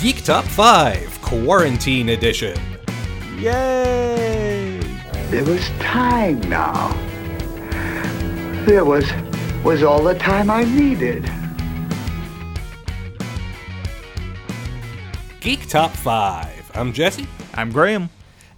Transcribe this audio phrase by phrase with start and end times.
[0.00, 2.56] Geek Top 5 Quarantine Edition.
[3.36, 4.78] Yay!
[5.26, 6.92] There was time now.
[8.64, 9.04] There was
[9.64, 11.28] was all the time I needed.
[15.40, 16.70] Geek Top 5.
[16.76, 18.10] I'm Jesse, I'm Graham.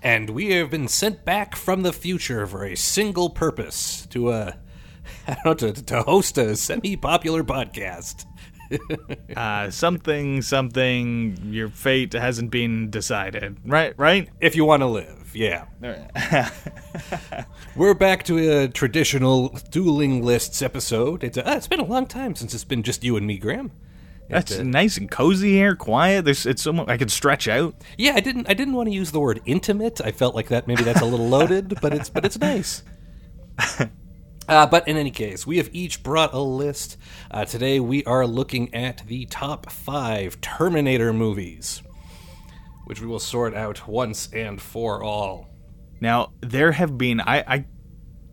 [0.02, 4.52] and we have been sent back from the future for a single purpose to uh
[5.26, 8.26] I don't know, to, to host a semi-popular podcast.
[9.36, 13.56] Uh, something, something, your fate hasn't been decided.
[13.64, 14.28] Right, right?
[14.40, 15.66] If you want to live, yeah.
[17.76, 21.24] We're back to a traditional dueling lists episode.
[21.24, 23.70] It's, uh, it's been a long time since it's been just you and me, Graham.
[24.28, 26.24] That's uh, nice and cozy here, quiet.
[26.24, 27.74] There's, it's so I can stretch out.
[27.98, 28.48] Yeah, I didn't.
[28.48, 30.00] I didn't want to use the word intimate.
[30.00, 32.82] I felt like that maybe that's a little loaded, but it's but it's nice.
[34.50, 36.96] Uh, but in any case, we have each brought a list.
[37.30, 41.84] Uh, today we are looking at the top five Terminator movies,
[42.84, 45.48] which we will sort out once and for all.
[46.00, 47.64] Now there have been I, I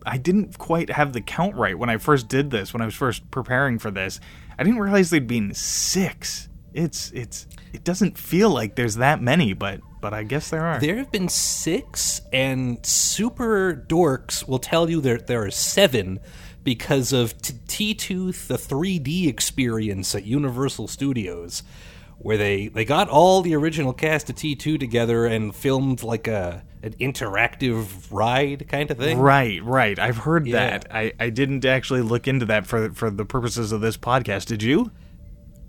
[0.04, 2.72] I didn't quite have the count right when I first did this.
[2.72, 4.18] When I was first preparing for this,
[4.58, 6.48] I didn't realize there'd been six.
[6.74, 10.78] It's it's it doesn't feel like there's that many, but but I guess there are.
[10.80, 16.20] There have been six, and super dorks will tell you that there are seven
[16.64, 21.62] because of T2, the 3D experience at Universal Studios,
[22.18, 26.64] where they, they got all the original cast of T2 together and filmed like a
[26.80, 29.18] an interactive ride kind of thing.
[29.18, 29.98] Right, right.
[29.98, 30.78] I've heard Yeah.
[30.78, 30.86] that.
[30.94, 34.46] I, I didn't actually look into that for for the purposes of this podcast.
[34.46, 34.92] Did you?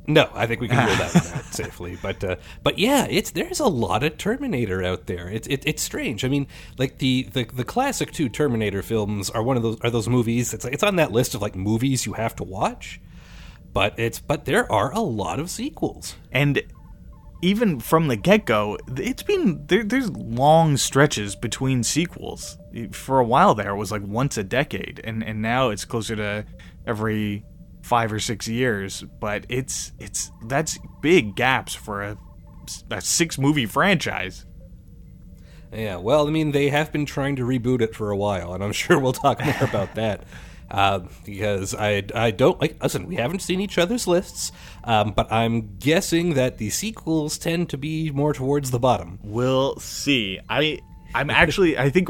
[0.09, 1.95] No, I think we can rule that one out safely.
[2.01, 5.29] But uh, but yeah, it's there's a lot of Terminator out there.
[5.29, 6.25] It's it, it's strange.
[6.25, 6.47] I mean,
[6.79, 10.51] like the, the the classic two Terminator films are one of those are those movies.
[10.51, 12.99] It's it's on that list of like movies you have to watch.
[13.71, 16.15] But it's but there are a lot of sequels.
[16.31, 16.63] And
[17.43, 22.57] even from the get go, it's been there, there's long stretches between sequels.
[22.93, 26.15] For a while there, it was like once a decade, and and now it's closer
[26.15, 26.45] to
[26.87, 27.45] every
[27.81, 29.03] five or six years.
[29.19, 32.17] But it's it's that's big gaps for a,
[32.91, 34.45] a six movie franchise.
[35.71, 38.63] Yeah, well, I mean, they have been trying to reboot it for a while, and
[38.63, 40.23] I'm sure we'll talk more about that.
[40.71, 42.81] Uh, because I, I don't like.
[42.81, 44.51] Listen, we haven't seen each other's lists,
[44.83, 49.17] um, but I'm guessing that the sequels tend to be more towards the bottom.
[49.23, 50.39] We'll see.
[50.47, 50.79] I
[51.15, 52.09] I'm actually I think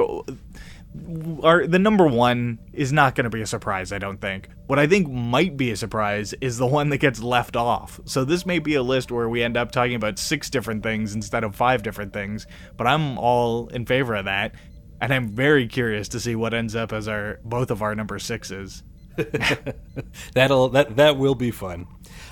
[1.43, 3.91] our the number one is not going to be a surprise.
[3.91, 4.49] I don't think.
[4.67, 7.99] What I think might be a surprise is the one that gets left off.
[8.05, 11.13] So this may be a list where we end up talking about six different things
[11.13, 12.47] instead of five different things.
[12.75, 14.55] But I'm all in favor of that,
[14.99, 18.17] and I'm very curious to see what ends up as our both of our number
[18.17, 18.83] sixes.
[20.33, 21.87] That'll that that will be fun.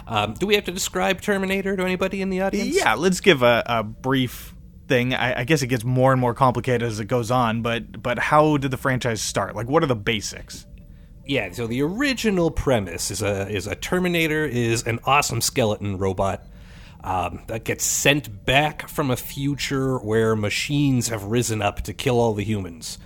[0.07, 2.75] Um, do we have to describe Terminator to anybody in the audience?
[2.75, 4.56] Yeah, let's give a, a brief
[4.88, 5.14] thing.
[5.14, 7.62] I, I guess it gets more and more complicated as it goes on.
[7.62, 9.56] But but how did the franchise start?
[9.56, 10.66] Like, what are the basics?
[11.25, 16.46] Yeah, so the original premise is a is a Terminator is an awesome skeleton robot
[17.03, 22.20] um, that gets sent back from a future where machines have risen up to kill
[22.20, 22.97] all the humans.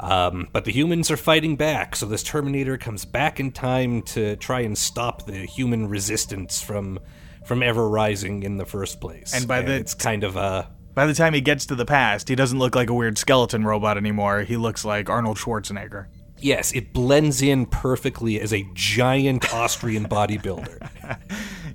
[0.00, 4.36] Um, but the humans are fighting back, so this Terminator comes back in time to
[4.36, 6.98] try and stop the human resistance from
[7.44, 9.34] from ever rising in the first place.
[9.34, 12.28] And by the- it's kind of a By the time he gets to the past,
[12.28, 14.42] he doesn't look like a weird skeleton robot anymore.
[14.42, 16.06] He looks like Arnold Schwarzenegger.
[16.38, 20.88] yes, it blends in perfectly as a giant Austrian bodybuilder.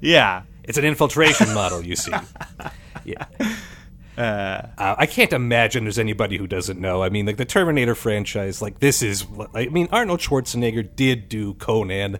[0.01, 0.43] Yeah.
[0.63, 2.13] It's an infiltration model, you see.
[3.03, 3.25] Yeah.
[4.17, 7.01] Uh, I can't imagine there's anybody who doesn't know.
[7.01, 9.25] I mean, like the Terminator franchise, like this is.
[9.55, 12.17] I mean, Arnold Schwarzenegger did do Conan,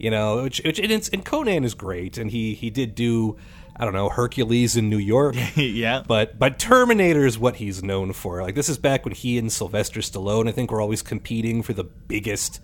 [0.00, 3.36] you know, which, which and, it's, and Conan is great, and he he did do,
[3.78, 5.36] I don't know, Hercules in New York.
[5.56, 6.02] yeah.
[6.06, 8.42] But but Terminator is what he's known for.
[8.42, 11.72] Like this is back when he and Sylvester Stallone, I think, were always competing for
[11.72, 12.60] the biggest,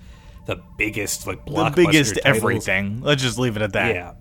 [0.46, 2.36] the biggest like blockbuster, the biggest titles.
[2.36, 3.00] everything.
[3.00, 3.94] Let's just leave it at that.
[3.94, 4.14] Yeah,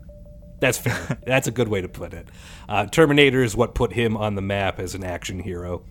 [0.60, 1.20] that's fair.
[1.26, 2.28] that's a good way to put it.
[2.70, 5.84] Uh, Terminator is what put him on the map as an action hero.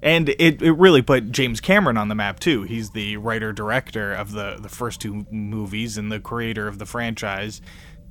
[0.00, 2.62] And it, it really put James Cameron on the map too.
[2.62, 6.86] He's the writer director of the, the first two movies and the creator of the
[6.86, 7.60] franchise.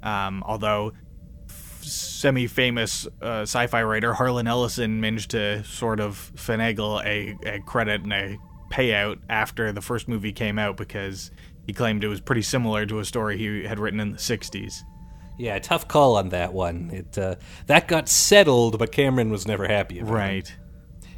[0.03, 0.91] Um, although
[1.91, 7.59] semi famous uh, sci fi writer Harlan Ellison managed to sort of finagle a, a
[7.61, 8.37] credit and a
[8.71, 11.31] payout after the first movie came out because
[11.65, 14.83] he claimed it was pretty similar to a story he had written in the 60s.
[15.37, 16.89] Yeah, tough call on that one.
[16.91, 17.35] It uh,
[17.67, 20.13] that got settled, but Cameron was never happy about
[20.49, 20.55] it.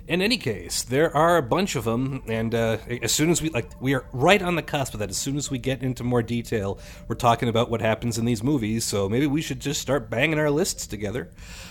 [0.10, 3.52] In any case, there are a bunch of them, and uh, as soon as we
[3.52, 5.10] like, we are right on the cusp of that.
[5.12, 8.42] As soon as we get into more detail, we're talking about what happens in these
[8.44, 8.84] movies.
[8.86, 11.30] So maybe we should just start banging our lists together.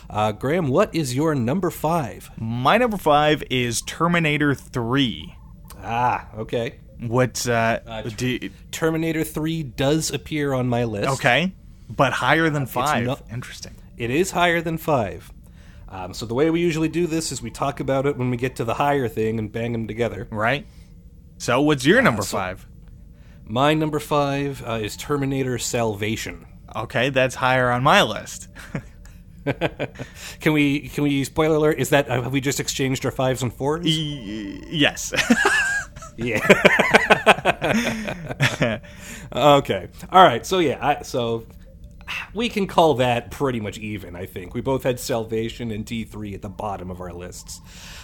[0.08, 2.30] Uh, Graham, what is your number five?
[2.38, 5.34] My number five is Terminator 3.
[5.82, 6.76] Ah, okay.
[7.00, 8.38] What, uh, do,
[8.70, 11.08] Terminator Three does appear on my list.
[11.14, 11.54] okay,
[11.90, 13.04] but higher than five.
[13.04, 13.74] not- Interesting.
[13.96, 15.32] It is higher than five.
[15.90, 18.36] Um, so the way we usually do this is we talk about it when we
[18.36, 20.28] get to the higher thing and bang them together.
[20.30, 20.66] Right?
[21.38, 22.66] So, what's your number so- five?
[23.50, 26.46] My number five uh, is Terminator Salvation.
[26.76, 28.48] Okay, that's higher on my list.
[30.40, 30.88] Can we?
[30.88, 31.24] Can we?
[31.24, 31.78] Spoiler alert!
[31.78, 33.84] Is that have we just exchanged our fives and fours?
[33.86, 35.12] Y- yes.
[36.20, 36.40] Yeah.
[39.32, 39.88] okay.
[40.10, 40.44] All right.
[40.44, 40.84] So yeah.
[40.84, 41.46] I, so
[42.34, 44.16] we can call that pretty much even.
[44.16, 47.60] I think we both had Salvation and T three at the bottom of our lists.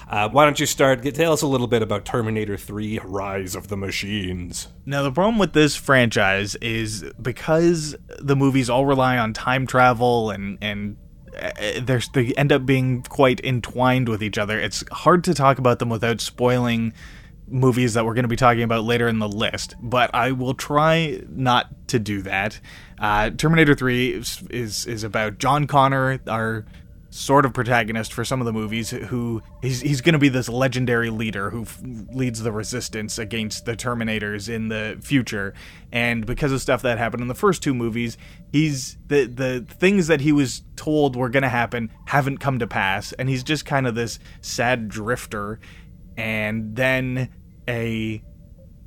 [0.08, 1.02] Uh, why don't you start?
[1.14, 4.68] Tell us a little bit about Terminator Three: Rise of the Machines.
[4.84, 10.30] Now, the problem with this franchise is because the movies all rely on time travel
[10.30, 10.96] and and
[11.40, 14.58] uh, there's they end up being quite entwined with each other.
[14.60, 16.92] It's hard to talk about them without spoiling
[17.46, 19.74] movies that we're going to be talking about later in the list.
[19.80, 22.58] But I will try not to do that.
[22.98, 26.64] Uh, Terminator Three is, is is about John Connor, our
[27.14, 30.48] sort of protagonist for some of the movies who he's, he's going to be this
[30.48, 31.78] legendary leader who f-
[32.12, 35.54] leads the resistance against the terminators in the future.
[35.92, 38.18] And because of stuff that happened in the first two movies
[38.50, 42.66] he's the the things that he was told were going to happen haven't come to
[42.66, 43.12] pass.
[43.12, 45.60] And he's just kind of this sad drifter.
[46.16, 47.30] And then
[47.68, 48.24] a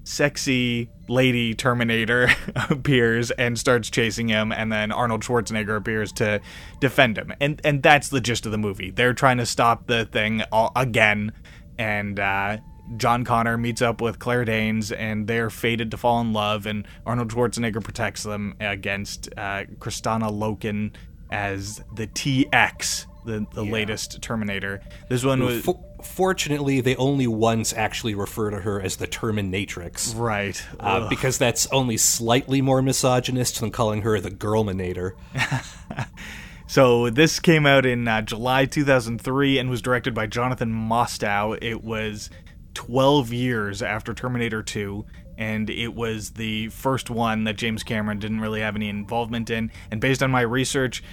[0.07, 2.30] sexy lady Terminator
[2.69, 6.39] appears and starts chasing him, and then Arnold Schwarzenegger appears to
[6.80, 8.89] defend him, and and that's the gist of the movie.
[8.89, 11.33] They're trying to stop the thing all, again,
[11.77, 12.57] and uh,
[12.95, 16.88] John Connor meets up with Claire Danes, and they're fated to fall in love, and
[17.06, 20.94] Arnold Schwarzenegger protects them against uh, Kristanna Loken
[21.31, 23.06] as the TX.
[23.25, 24.80] The, the latest Terminator.
[25.09, 25.68] This one was
[26.07, 30.18] fortunately, they only once actually refer to her as the Terminatrix.
[30.18, 30.62] right.
[30.80, 35.13] Uh, because that's only slightly more misogynist than calling her the Girlminator.
[36.69, 41.57] So this came out in uh, July 2003 and was directed by Jonathan Mostow.
[41.62, 42.30] It was
[42.74, 45.06] 12 years after Terminator 2
[45.38, 49.71] and it was the first one that James Cameron didn't really have any involvement in
[49.92, 51.04] and based on my research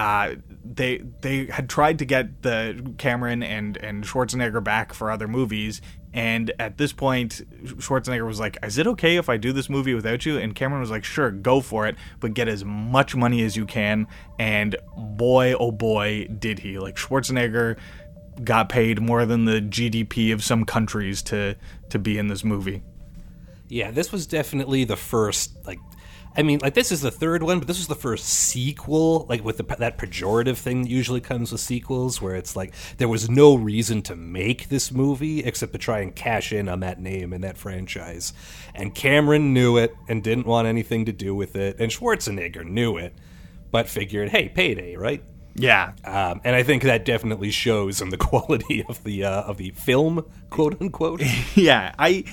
[0.00, 5.28] uh, they they had tried to get the Cameron and and Schwarzenegger back for other
[5.28, 5.82] movies,
[6.14, 9.92] and at this point, Schwarzenegger was like, "Is it okay if I do this movie
[9.92, 13.42] without you?" And Cameron was like, "Sure, go for it, but get as much money
[13.42, 14.06] as you can."
[14.38, 16.78] And boy, oh boy, did he!
[16.78, 17.76] Like Schwarzenegger
[18.42, 21.56] got paid more than the GDP of some countries to
[21.90, 22.82] to be in this movie.
[23.68, 25.78] Yeah, this was definitely the first like
[26.36, 29.44] I mean, like this is the third one, but this was the first sequel, like
[29.44, 33.28] with the, that pejorative thing that usually comes with sequels, where it's like there was
[33.28, 37.32] no reason to make this movie except to try and cash in on that name
[37.32, 38.32] and that franchise.
[38.74, 42.96] And Cameron knew it and didn't want anything to do with it, and Schwarzenegger knew
[42.96, 43.12] it,
[43.72, 45.24] but figured, hey, payday, right?
[45.56, 49.56] Yeah, Um, and I think that definitely shows in the quality of the uh, of
[49.56, 51.22] the film, quote unquote.
[51.56, 52.24] yeah, I,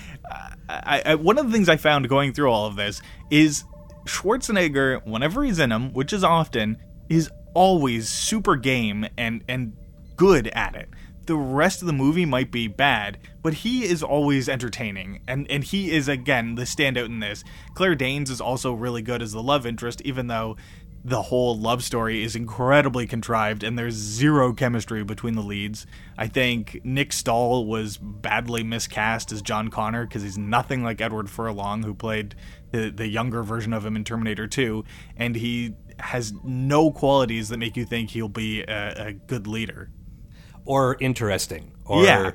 [0.69, 3.01] I, I, one of the things I found going through all of this
[3.31, 3.63] is
[4.07, 6.77] Schwarzenegger, whenever he's in them, which is often,
[7.09, 9.75] is always super game and and
[10.15, 10.89] good at it.
[11.25, 15.63] The rest of the movie might be bad, but he is always entertaining, and and
[15.63, 17.43] he is again the standout in this.
[17.73, 20.55] Claire Danes is also really good as the love interest, even though
[21.07, 25.87] the whole love story is incredibly contrived and there's zero chemistry between the leads.
[26.17, 31.29] I think Nick Stahl was badly miscast as John Connor because he's nothing like Edward
[31.29, 32.35] Furlong, who played
[32.71, 34.83] the, the younger version of him in Terminator 2,
[35.15, 39.89] and he has no qualities that make you think he'll be a, a good leader.
[40.65, 41.71] or interesting.
[41.85, 42.31] Or Yeah.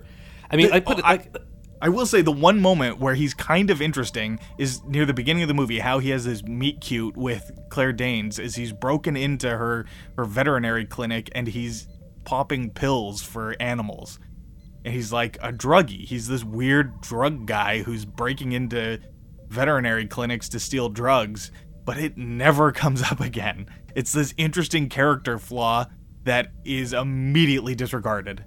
[0.50, 1.36] I mean, The- I put it I- like
[1.82, 5.42] I will say the one moment where he's kind of interesting is near the beginning
[5.42, 5.80] of the movie.
[5.80, 9.84] How he has this meet cute with Claire Danes is he's broken into her
[10.16, 11.88] her veterinary clinic and he's
[12.24, 14.20] popping pills for animals.
[14.84, 16.04] And he's like a druggie.
[16.06, 19.00] He's this weird drug guy who's breaking into
[19.52, 21.52] veterinary clinics to steal drugs,
[21.84, 23.66] but it never comes up again.
[23.94, 25.86] It's this interesting character flaw
[26.24, 28.44] that is immediately disregarded.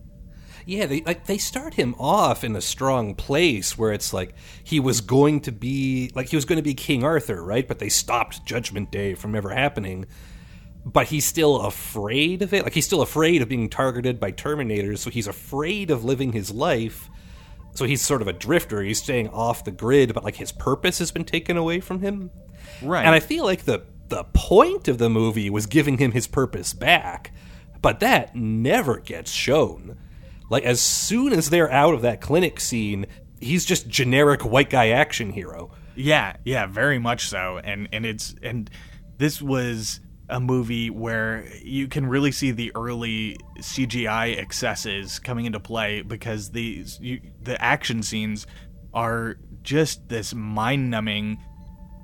[0.65, 4.33] Yeah, they like they start him off in a strong place where it's like
[4.63, 7.67] he was going to be like he was going to be King Arthur, right?
[7.67, 10.07] But they stopped Judgment Day from ever happening.
[10.85, 12.63] but he's still afraid of it.
[12.63, 16.51] Like he's still afraid of being targeted by Terminators, so he's afraid of living his
[16.51, 17.09] life.
[17.75, 18.81] So he's sort of a drifter.
[18.81, 22.31] He's staying off the grid, but like his purpose has been taken away from him.
[22.81, 23.05] Right.
[23.05, 26.73] And I feel like the the point of the movie was giving him his purpose
[26.73, 27.31] back,
[27.81, 29.97] but that never gets shown.
[30.49, 33.07] Like as soon as they're out of that clinic scene,
[33.39, 35.71] he's just generic white guy action hero.
[35.95, 37.59] Yeah, yeah, very much so.
[37.63, 38.69] And and it's and
[39.17, 45.59] this was a movie where you can really see the early CGI excesses coming into
[45.59, 48.47] play because these you, the action scenes
[48.93, 51.37] are just this mind-numbing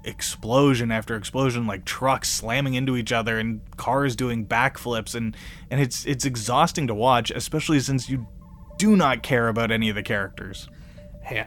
[0.04, 5.16] explosion after explosion like trucks slamming into each other and cars doing backflips.
[5.16, 5.36] And
[5.70, 8.28] and it's it's exhausting to watch especially since you
[8.78, 10.68] do not care about any of the characters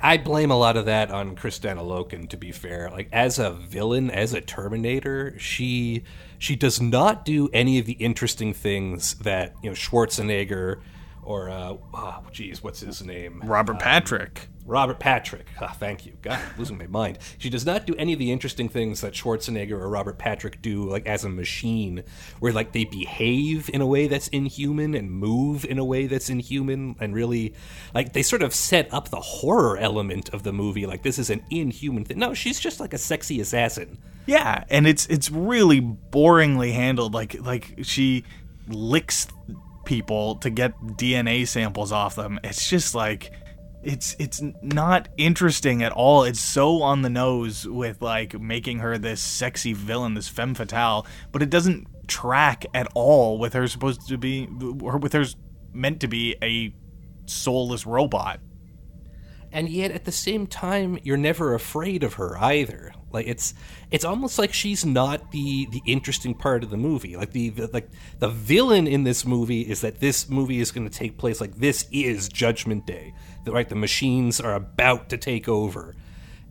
[0.00, 2.28] I blame a lot of that on Kristanna Loken.
[2.28, 6.04] To be fair, like as a villain, as a Terminator, she
[6.38, 10.80] she does not do any of the interesting things that you know Schwarzenegger
[11.24, 13.42] or uh, oh, geez, what's his name?
[13.44, 14.48] Robert Patrick.
[14.66, 15.46] Robert Patrick.
[15.60, 16.16] Ah, thank you.
[16.22, 17.18] God, I'm losing my mind.
[17.36, 20.88] She does not do any of the interesting things that Schwarzenegger or Robert Patrick do,
[20.88, 22.02] like as a machine,
[22.40, 26.30] where like they behave in a way that's inhuman and move in a way that's
[26.30, 27.54] inhuman, and really,
[27.94, 30.86] like they sort of set up the horror element of the movie.
[30.86, 32.18] Like this is an inhuman thing.
[32.18, 33.98] No, she's just like a sexy assassin.
[34.26, 37.12] Yeah, and it's it's really boringly handled.
[37.12, 38.24] Like like she
[38.68, 39.28] licks
[39.84, 42.38] people to get DNA samples off them.
[42.42, 43.32] It's just like
[43.84, 46.24] it's it's not interesting at all.
[46.24, 51.06] It's so on the nose with like making her this sexy villain, this femme fatale,
[51.32, 55.24] but it doesn't track at all with her supposed to be with her
[55.72, 56.74] meant to be a
[57.26, 58.40] soulless robot.
[59.52, 62.92] And yet at the same time you're never afraid of her either.
[63.14, 63.54] Like it's
[63.90, 67.16] it's almost like she's not the the interesting part of the movie.
[67.16, 70.88] Like the, the like the villain in this movie is that this movie is going
[70.88, 73.14] to take place like this is Judgment Day.
[73.44, 75.94] The, right, the machines are about to take over.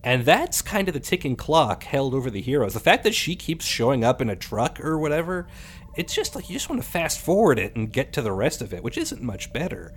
[0.06, 2.74] And that's kind of the ticking clock held over the heroes.
[2.74, 5.48] The fact that she keeps showing up in a truck or whatever,
[5.96, 8.62] it's just like you just want to fast forward it and get to the rest
[8.62, 9.94] of it, which isn't much better.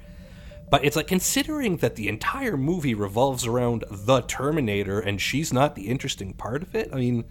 [0.68, 5.74] But it's like considering that the entire movie revolves around the Terminator and she's not
[5.76, 6.90] the interesting part of it.
[6.92, 7.24] I mean,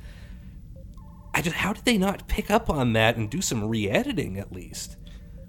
[1.34, 4.54] I just how did they not pick up on that and do some re-editing at
[4.54, 4.96] least?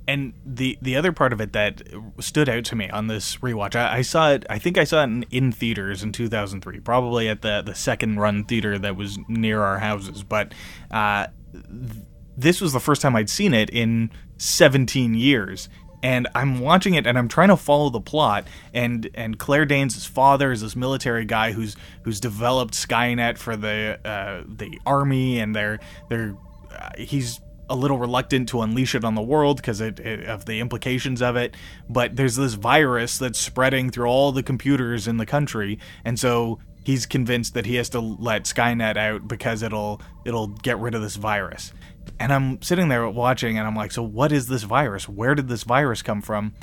[0.08, 1.82] And the the other part of it that
[2.20, 4.44] stood out to me on this rewatch, I, I saw it.
[4.50, 8.18] I think I saw it in, in, theaters in 2003, probably at the the second
[8.18, 10.22] run theater that was near our houses.
[10.22, 10.54] But
[10.90, 12.04] uh, th-
[12.36, 15.68] this was the first time I'd seen it in 17 years,
[16.02, 20.06] and I'm watching it and I'm trying to follow the plot and and Claire Danes'
[20.06, 25.54] father is this military guy who's who's developed Skynet for the uh, the army and
[25.54, 26.36] they're they're
[26.76, 29.96] uh, he's a little reluctant to unleash it on the world because of
[30.44, 31.54] the implications of it
[31.88, 36.60] but there's this virus that's spreading through all the computers in the country and so
[36.86, 41.02] he's convinced that he has to let Skynet out because it'll it'll get rid of
[41.02, 41.72] this virus
[42.18, 45.08] and I'm sitting there watching, and I'm like, so what is this virus?
[45.08, 46.54] Where did this virus come from?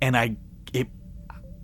[0.00, 0.36] And I,
[0.72, 0.88] it,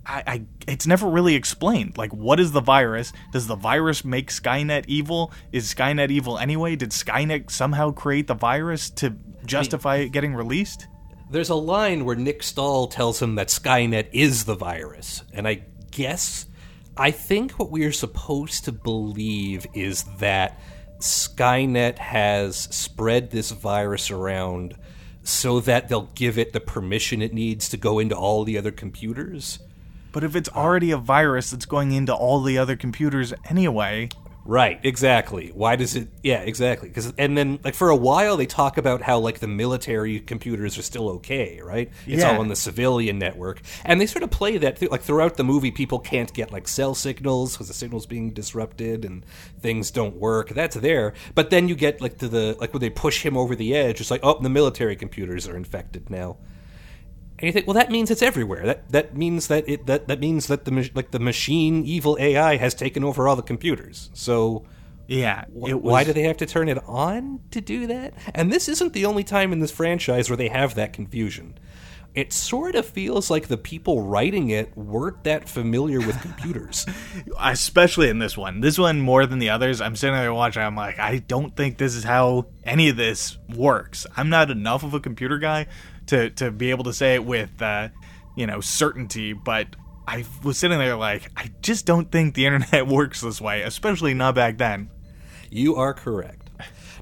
[0.05, 1.97] I, I, it's never really explained.
[1.97, 3.13] Like, what is the virus?
[3.31, 5.31] Does the virus make Skynet evil?
[5.51, 6.75] Is Skynet evil anyway?
[6.75, 10.87] Did Skynet somehow create the virus to justify it getting released?
[11.29, 15.63] There's a line where Nick Stahl tells him that Skynet is the virus, and I
[15.91, 16.45] guess,
[16.97, 20.59] I think what we are supposed to believe is that
[20.99, 24.75] Skynet has spread this virus around
[25.21, 28.71] so that they'll give it the permission it needs to go into all the other
[28.71, 29.59] computers.
[30.13, 34.07] But if it's already a virus that's going into all the other computers anyway,
[34.47, 35.49] Right, exactly.
[35.55, 36.07] Why does it?
[36.21, 36.87] Yeah, exactly.
[36.87, 40.77] Because and then like for a while they talk about how like the military computers
[40.77, 41.89] are still okay, right?
[42.05, 42.33] It's Yeah.
[42.33, 45.43] all on the civilian network, and they sort of play that th- like throughout the
[45.43, 45.71] movie.
[45.71, 49.25] People can't get like cell signals because the signal's being disrupted and
[49.59, 50.49] things don't work.
[50.49, 53.55] That's there, but then you get like to the like when they push him over
[53.55, 53.99] the edge.
[53.99, 56.37] It's like oh, the military computers are infected now.
[57.37, 58.65] And you think, well, that means it's everywhere.
[58.65, 62.55] That that means that it that that means that the like the machine evil AI
[62.57, 64.09] has taken over all the computers.
[64.13, 64.65] So
[65.07, 68.13] yeah, it was, why do they have to turn it on to do that?
[68.33, 71.57] And this isn't the only time in this franchise where they have that confusion.
[72.15, 76.85] It sort of feels like the people writing it weren't that familiar with computers.
[77.39, 78.61] especially in this one.
[78.61, 79.81] This one more than the others.
[79.81, 80.63] I'm sitting there watching.
[80.63, 84.07] I'm like, I don't think this is how any of this works.
[84.15, 85.67] I'm not enough of a computer guy
[86.07, 87.89] to to be able to say it with uh,
[88.35, 89.33] you know certainty.
[89.33, 89.75] But
[90.07, 94.13] I was sitting there like, I just don't think the internet works this way, especially
[94.13, 94.89] not back then.
[95.49, 96.45] You are correct.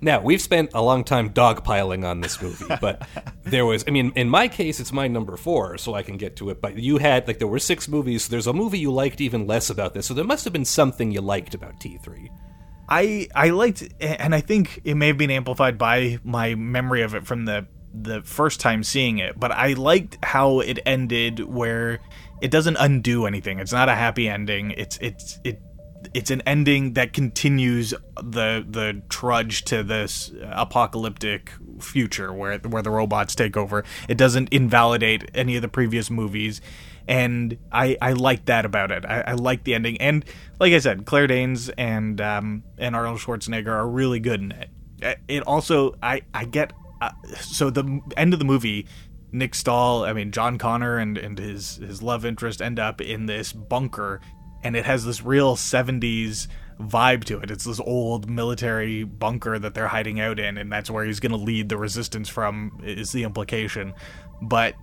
[0.01, 3.07] Now we've spent a long time dogpiling on this movie, but
[3.43, 3.85] there was.
[3.87, 6.61] I mean, in my case, it's my number four, so I can get to it.
[6.61, 8.25] But you had like there were six movies.
[8.25, 10.65] So there's a movie you liked even less about this, so there must have been
[10.65, 12.29] something you liked about T three.
[12.89, 17.15] I I liked, and I think it may have been amplified by my memory of
[17.15, 19.39] it from the the first time seeing it.
[19.39, 21.99] But I liked how it ended, where
[22.41, 23.59] it doesn't undo anything.
[23.59, 24.71] It's not a happy ending.
[24.71, 25.61] It's it's it
[26.13, 32.89] it's an ending that continues the the trudge to this apocalyptic future where where the
[32.89, 33.83] robots take over.
[34.07, 36.61] It doesn't invalidate any of the previous movies,
[37.07, 39.05] and I I like that about it.
[39.05, 40.25] I, I like the ending, and
[40.59, 44.69] like I said, Claire Danes and um, and Arnold Schwarzenegger are really good in it.
[45.27, 46.73] It also I I get
[47.07, 48.87] uh, so the end of the movie.
[49.35, 53.25] Nick Stahl, I mean John Connor and, and his his love interest end up in
[53.25, 54.21] this bunker
[54.63, 56.47] and it has this real 70s
[56.79, 57.51] vibe to it.
[57.51, 61.31] It's this old military bunker that they're hiding out in, and that's where he's going
[61.31, 63.93] to lead the resistance from, is the implication.
[64.41, 64.75] But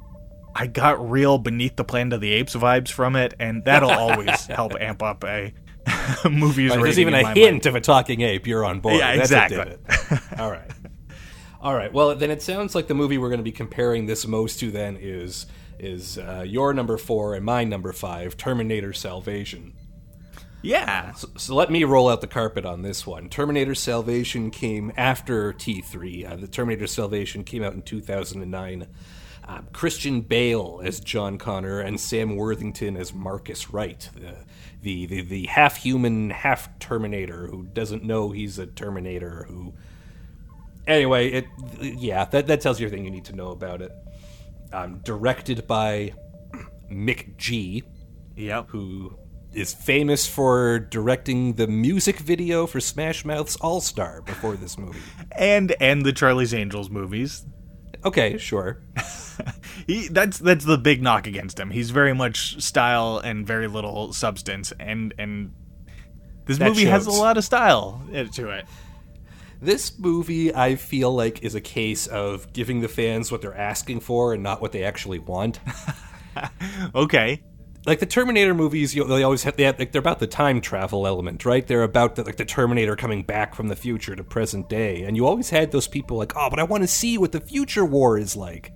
[0.54, 4.46] I got real Beneath the Planet of the Apes vibes from it, and that'll always
[4.46, 5.52] help amp up a
[6.30, 7.66] movie's Right, there's even a hint mind.
[7.66, 8.46] of a talking ape.
[8.46, 8.96] You're on board.
[8.96, 9.76] Yeah, exactly.
[10.38, 10.70] All right.
[11.62, 11.92] All right.
[11.92, 14.70] Well, then it sounds like the movie we're going to be comparing this most to
[14.70, 15.46] then is
[15.78, 19.74] is uh, your number four and my number five, Terminator Salvation.
[20.62, 21.12] Yeah.
[21.12, 23.28] So, so let me roll out the carpet on this one.
[23.30, 26.30] Terminator Salvation came after T3.
[26.32, 28.86] Uh, the Terminator Salvation came out in 2009.
[29.48, 34.36] Uh, Christian Bale as John Connor and Sam Worthington as Marcus Wright, the
[34.82, 39.44] the, the, the half human, half Terminator who doesn't know he's a Terminator.
[39.48, 39.74] Who,
[40.90, 41.46] anyway, it
[41.80, 43.92] yeah, that that tells you everything you need to know about it.
[44.72, 46.12] Um, directed by
[46.90, 47.82] McG
[48.36, 48.68] Yep.
[48.68, 49.16] who
[49.52, 55.00] is famous for directing the music video for Smash Mouth's All Star before this movie.
[55.36, 57.44] And and the Charlie's Angels movies.
[58.04, 58.82] Okay, sure.
[59.86, 61.70] He that's that's the big knock against him.
[61.70, 65.52] He's very much style and very little substance and and
[66.44, 68.66] this That movie has a lot of style to it.
[69.60, 74.00] This movie, I feel like, is a case of giving the fans what they're asking
[74.00, 75.60] for and not what they actually want.
[76.94, 77.42] Okay.
[77.86, 80.60] like the Terminator movies, you, they always have, they have like they're about the time
[80.60, 81.66] travel element, right?
[81.66, 85.16] They're about the, like the Terminator coming back from the future to present day, and
[85.16, 87.84] you always had those people like, oh, but I want to see what the future
[87.84, 88.72] war is like.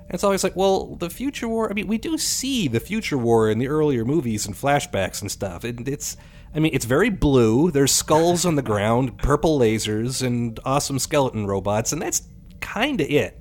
[0.00, 1.70] And it's always like, well, the future war.
[1.70, 5.30] I mean, we do see the future war in the earlier movies and flashbacks and
[5.30, 5.64] stuff.
[5.64, 6.16] And it's,
[6.54, 7.70] I mean, it's very blue.
[7.70, 12.22] There's skulls on the ground, purple lasers, and awesome skeleton robots, and that's
[12.60, 13.40] kind of it.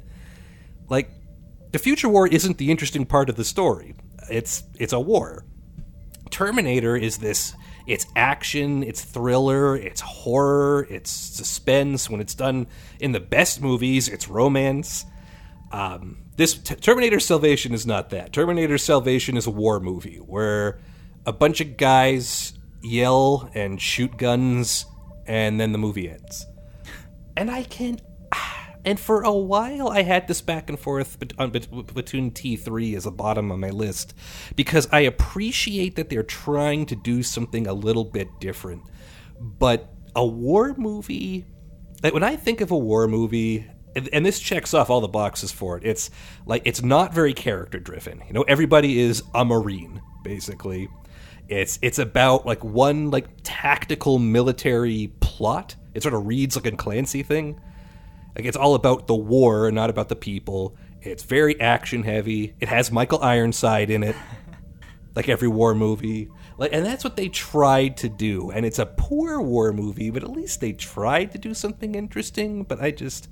[0.89, 1.11] Like,
[1.71, 3.95] the future war isn't the interesting part of the story.
[4.29, 5.45] It's it's a war.
[6.29, 7.53] Terminator is this
[7.85, 12.09] it's action, it's thriller, it's horror, it's suspense.
[12.09, 12.67] When it's done
[12.99, 15.05] in the best movies, it's romance.
[15.71, 18.31] Um, this T- Terminator Salvation is not that.
[18.31, 20.79] Terminator Salvation is a war movie where
[21.25, 24.85] a bunch of guys yell and shoot guns,
[25.25, 26.45] and then the movie ends.
[27.35, 27.99] And I can.
[28.85, 33.49] And for a while, I had this back and forth between T3 as a bottom
[33.49, 34.13] on my list
[34.57, 38.83] because I appreciate that they're trying to do something a little bit different.
[39.39, 41.45] But a war movie,
[42.03, 43.65] like when I think of a war movie,
[43.95, 46.09] and this checks off all the boxes for it, it's
[46.45, 48.21] like it's not very character driven.
[48.27, 50.89] You know, everybody is a Marine, basically.
[51.47, 55.75] It's it's about like one like tactical military plot.
[55.93, 57.59] It sort of reads like a Clancy thing.
[58.35, 60.75] Like it's all about the war and not about the people.
[61.01, 62.55] It's very action heavy.
[62.59, 64.15] It has Michael Ironside in it,
[65.15, 66.29] like every war movie.
[66.57, 68.51] Like, and that's what they tried to do.
[68.51, 72.63] And it's a poor war movie, but at least they tried to do something interesting.
[72.63, 73.27] But I just,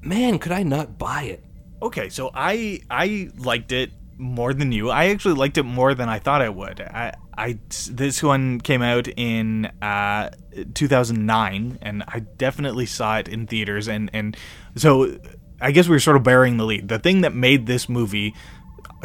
[0.00, 1.44] man, could I not buy it?
[1.82, 4.90] Okay, so I I liked it more than you.
[4.90, 6.80] I actually liked it more than I thought I would.
[6.80, 7.58] I I
[7.90, 10.30] this one came out in uh
[10.74, 14.36] 2009 and I definitely saw it in theaters and and
[14.76, 15.18] so
[15.60, 16.88] I guess we were sort of bearing the lead.
[16.88, 18.34] The thing that made this movie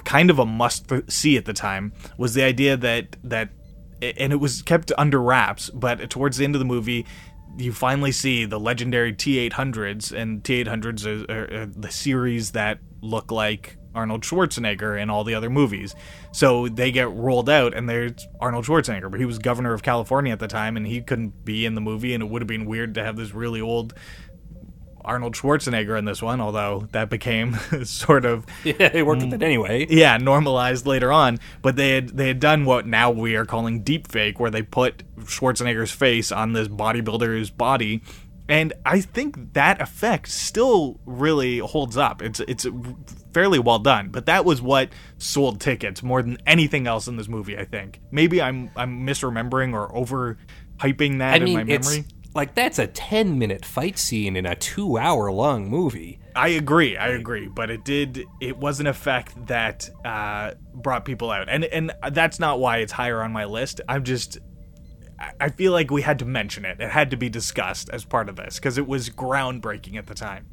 [0.04, 3.50] kind of a must see at the time was the idea that that
[4.02, 7.06] and it was kept under wraps, but towards the end of the movie
[7.58, 13.32] you finally see the legendary T800s, and T800s are, are, are the series that look
[13.32, 15.96] like Arnold Schwarzenegger in all the other movies.
[16.32, 20.32] So they get rolled out, and there's Arnold Schwarzenegger, but he was governor of California
[20.34, 22.66] at the time, and he couldn't be in the movie, and it would have been
[22.66, 23.94] weird to have this really old
[25.04, 27.54] Arnold Schwarzenegger in this one, although that became
[27.84, 29.86] sort of Yeah, they worked with it anyway.
[29.88, 33.84] yeah normalized later on but they had they had done what now we are calling
[33.84, 38.02] deep fake where they put schwarzenegger's face on this bodybuilder's body
[38.48, 42.22] and I think that effect still really holds up.
[42.22, 42.66] It's it's
[43.36, 47.28] fairly well done, but that was what sold tickets more than anything else in this
[47.28, 47.58] movie.
[47.58, 50.38] I think maybe I'm I'm misremembering or over
[50.78, 51.98] hyping that I in mean, my memory.
[51.98, 56.18] it's like that's a 10 minute fight scene in a two hour long movie.
[56.34, 58.24] I agree, I agree, but it did.
[58.40, 62.94] It was an effect that uh, brought people out, and and that's not why it's
[62.94, 63.82] higher on my list.
[63.90, 64.38] I'm just,
[65.42, 66.80] I feel like we had to mention it.
[66.80, 70.16] It had to be discussed as part of this because it was groundbreaking at the
[70.16, 70.46] time.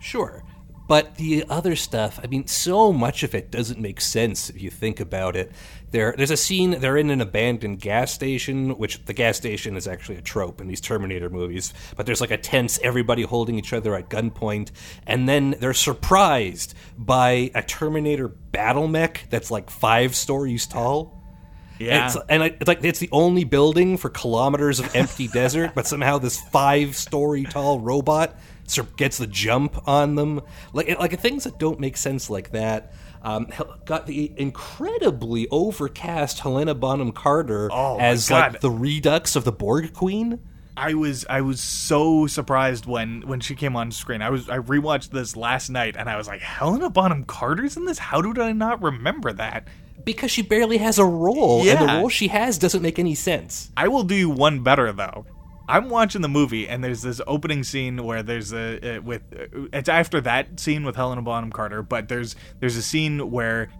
[0.00, 0.44] Sure.
[0.90, 4.70] But the other stuff, I mean, so much of it doesn't make sense if you
[4.70, 5.52] think about it.
[5.92, 9.86] There, there's a scene, they're in an abandoned gas station, which the gas station is
[9.86, 13.72] actually a trope in these Terminator movies, but there's like a tense, everybody holding each
[13.72, 14.72] other at gunpoint,
[15.06, 21.22] and then they're surprised by a Terminator battle mech that's like five stories tall.
[21.78, 25.70] Yeah, It's, and I, it's like it's the only building for kilometers of empty desert,
[25.76, 28.36] but somehow this five-story tall robot
[28.96, 30.40] gets the jump on them.
[30.72, 32.92] Like like things that don't make sense like that.
[33.22, 33.48] Um,
[33.84, 39.92] got the incredibly overcast Helena Bonham Carter Oh, as like the redux of the Borg
[39.92, 40.40] Queen.
[40.76, 44.22] I was I was so surprised when when she came on screen.
[44.22, 47.84] I was I rewatched this last night, and I was like, Helena Bonham Carter's in
[47.84, 47.98] this.
[47.98, 49.68] How did I not remember that?
[50.02, 53.70] Because she barely has a role, and the role she has doesn't make any sense.
[53.76, 55.26] I will do you one better though.
[55.70, 59.68] I'm watching the movie and there's this opening scene where there's a uh, with uh,
[59.72, 63.70] it's after that scene with Helena Bonham Carter, but there's there's a scene where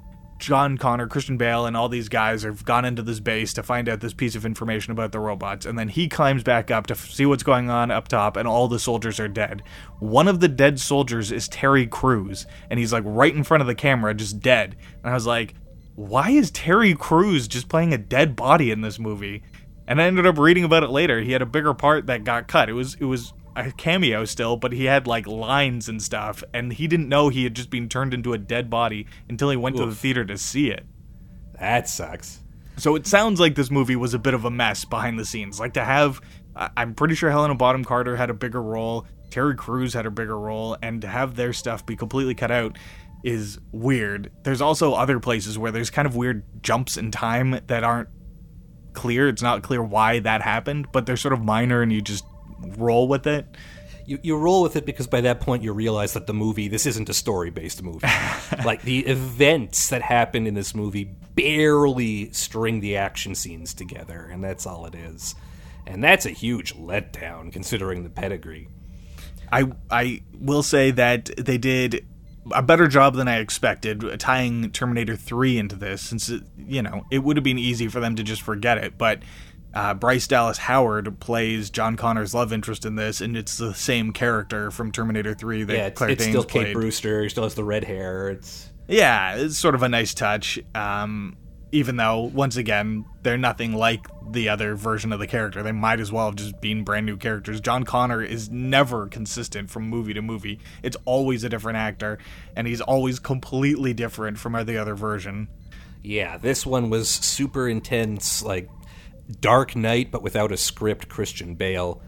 [0.41, 3.89] John Connor, Christian Bale, and all these guys have gone into this base to find
[3.89, 6.95] out this piece of information about the robots, and then he climbs back up to
[6.95, 9.63] f- see what's going on up top, and all the soldiers are dead.
[9.99, 13.67] One of the dead soldiers is Terry Crews, and he's like right in front of
[13.67, 14.77] the camera, just dead.
[15.03, 15.55] And I was like,
[15.95, 19.43] why is Terry Crews just playing a dead body in this movie?
[19.91, 21.21] And I ended up reading about it later.
[21.21, 22.71] He had a bigger part that got cut.
[22.71, 26.73] It was it was a cameo still, but he had like lines and stuff, and
[26.73, 29.77] he didn't know he had just been turned into a dead body until he went
[29.79, 30.87] to the theater to see it.
[31.59, 32.39] That sucks.
[32.77, 35.59] So it sounds like this movie was a bit of a mess behind the scenes.
[35.59, 36.21] Like to have,
[36.55, 40.39] I'm pretty sure Helena Bonham Carter had a bigger role, Terry Crews had a bigger
[40.39, 42.79] role, and to have their stuff be completely cut out
[43.25, 44.31] is weird.
[44.45, 48.09] There's also other places where there's kind of weird jumps in time that aren't
[48.93, 49.29] clear.
[49.29, 52.25] It's not clear why that happened, but they're sort of minor and you just
[52.77, 53.47] roll with it.
[54.07, 56.85] you, you roll with it because by that point you realize that the movie this
[56.85, 58.07] isn't a story based movie
[58.65, 64.43] like the events that happen in this movie barely string the action scenes together and
[64.43, 65.35] that's all it is
[65.87, 68.69] and that's a huge letdown considering the pedigree
[69.53, 72.07] I I will say that they did
[72.53, 77.05] a better job than I expected tying Terminator 3 into this since it, you know
[77.11, 79.21] it would have been easy for them to just forget it but
[79.73, 84.13] uh, Bryce Dallas Howard plays John Connor's love interest in this and it's the same
[84.13, 86.67] character from Terminator 3 that yeah it's, Claire it's Danes still played.
[86.67, 90.15] kate brewster He still has the red hair it's Yeah, it's sort of a nice
[90.15, 90.59] touch.
[90.75, 91.37] Um,
[91.73, 95.63] even though, once again, they're nothing like the other version of the character.
[95.63, 97.61] They might as well have just been brand new characters.
[97.61, 100.61] John Connor is never consistent from movie to movie.
[100.83, 102.19] It's always a different actor,
[102.57, 105.49] and he's always completely different from the other version.
[106.03, 108.69] yeah this one was super intense like
[109.41, 112.03] dark knight but without a script christian bale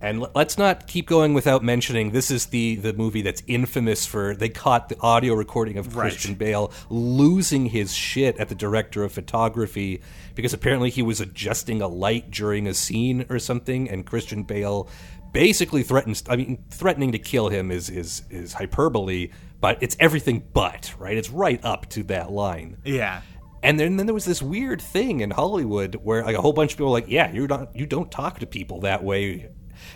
[0.00, 4.34] and let's not keep going without mentioning this is the the movie that's infamous for
[4.34, 6.10] they caught the audio recording of Right.
[6.10, 10.02] Christian Bale losing his shit at the director of photography
[10.34, 14.88] because apparently he was adjusting a light during a scene or something and Christian Bale
[15.32, 19.30] basically threatens I mean threatening to kill him is is is hyperbole
[19.60, 23.22] but it's everything but right it's right up to that line Yeah.
[23.62, 26.72] and then, then there was this weird thing in Hollywood where like a whole bunch
[26.72, 29.48] of people were like, yeah, you're not, you don't talk to people that way.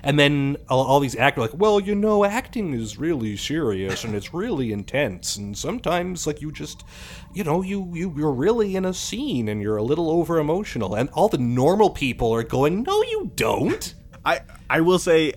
[0.03, 4.15] And then all, all these actors like, well, you know, acting is really serious and
[4.15, 6.85] it's really intense, and sometimes like you just,
[7.33, 10.95] you know, you you you're really in a scene and you're a little over emotional,
[10.95, 13.95] and all the normal people are going, no, you don't.
[14.25, 15.35] I I will say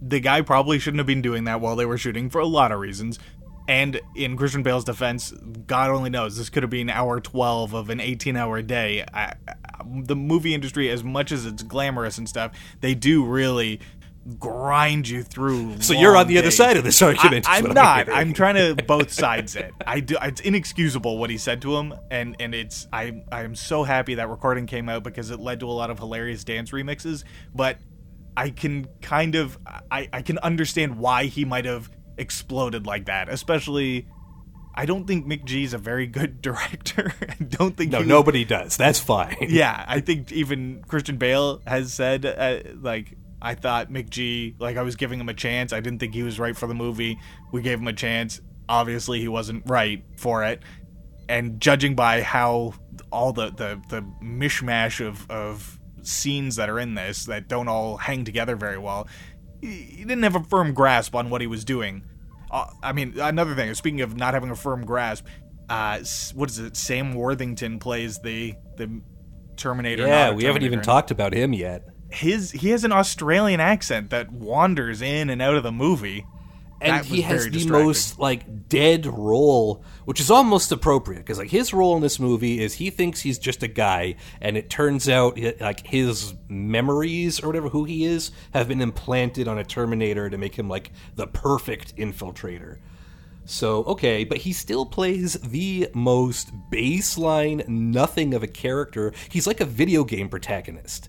[0.00, 2.72] the guy probably shouldn't have been doing that while they were shooting for a lot
[2.72, 3.18] of reasons.
[3.68, 5.32] And in Christian Bale's defense,
[5.66, 9.04] God only knows this could have been hour 12 of an 18 hour day.
[9.14, 9.54] I, I,
[10.04, 13.80] the movie industry, as much as it's glamorous and stuff, they do really
[14.38, 15.80] grind you through.
[15.80, 17.48] So you're on the other side of this argument.
[17.48, 18.06] I, am not.
[18.06, 18.20] hearing.
[18.20, 19.72] I'm trying to both sides it.
[19.86, 20.16] I do.
[20.22, 22.86] It's inexcusable what he said to him, and and it's.
[22.92, 25.90] I I am so happy that recording came out because it led to a lot
[25.90, 27.24] of hilarious dance remixes.
[27.54, 27.78] But
[28.36, 29.58] I can kind of
[29.90, 31.90] I I can understand why he might have
[32.22, 34.06] exploded like that, especially.
[34.74, 37.12] I don't think McG is a very good director.
[37.28, 38.78] I don't think No, was- nobody does.
[38.78, 39.36] That's fine.
[39.48, 44.82] yeah, I think even Christian Bale has said uh, like I thought McG, like I
[44.82, 45.74] was giving him a chance.
[45.74, 47.18] I didn't think he was right for the movie.
[47.52, 48.40] We gave him a chance.
[48.66, 50.62] Obviously, he wasn't right for it.
[51.28, 52.72] And judging by how
[53.10, 57.98] all the the, the mishmash of of scenes that are in this that don't all
[57.98, 59.06] hang together very well,
[59.60, 62.04] he didn't have a firm grasp on what he was doing.
[62.52, 63.72] Uh, I mean, another thing.
[63.74, 65.26] Speaking of not having a firm grasp,
[65.68, 66.00] uh,
[66.34, 66.76] what is it?
[66.76, 69.00] Sam Worthington plays the the
[69.56, 70.06] Terminator.
[70.06, 71.84] Yeah, we haven't even talked about him yet.
[72.10, 76.26] His he has an Australian accent that wanders in and out of the movie
[76.82, 81.72] and he has the most like dead role, which is almost appropriate because like his
[81.72, 85.38] role in this movie is he thinks he's just a guy, and it turns out
[85.60, 90.38] like his memories or whatever who he is have been implanted on a Terminator to
[90.38, 92.78] make him like the perfect infiltrator.
[93.44, 99.12] So okay, but he still plays the most baseline nothing of a character.
[99.30, 101.08] He's like a video game protagonist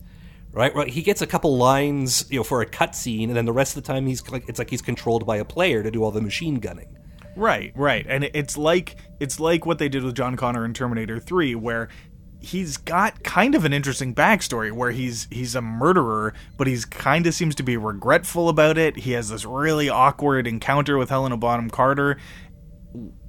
[0.53, 0.73] right?
[0.73, 0.89] Right.
[0.89, 3.83] He gets a couple lines, you know, for a cutscene, and then the rest of
[3.83, 6.21] the time he's like, it's like he's controlled by a player to do all the
[6.21, 6.97] machine gunning.
[7.35, 11.19] Right, right, and it's like it's like what they did with John Connor in Terminator
[11.19, 11.89] Three, where
[12.43, 17.25] he's got kind of an interesting backstory where he's he's a murderer, but he's kind
[17.25, 18.97] of seems to be regretful about it.
[18.97, 22.17] He has this really awkward encounter with Helena Bonham Carter,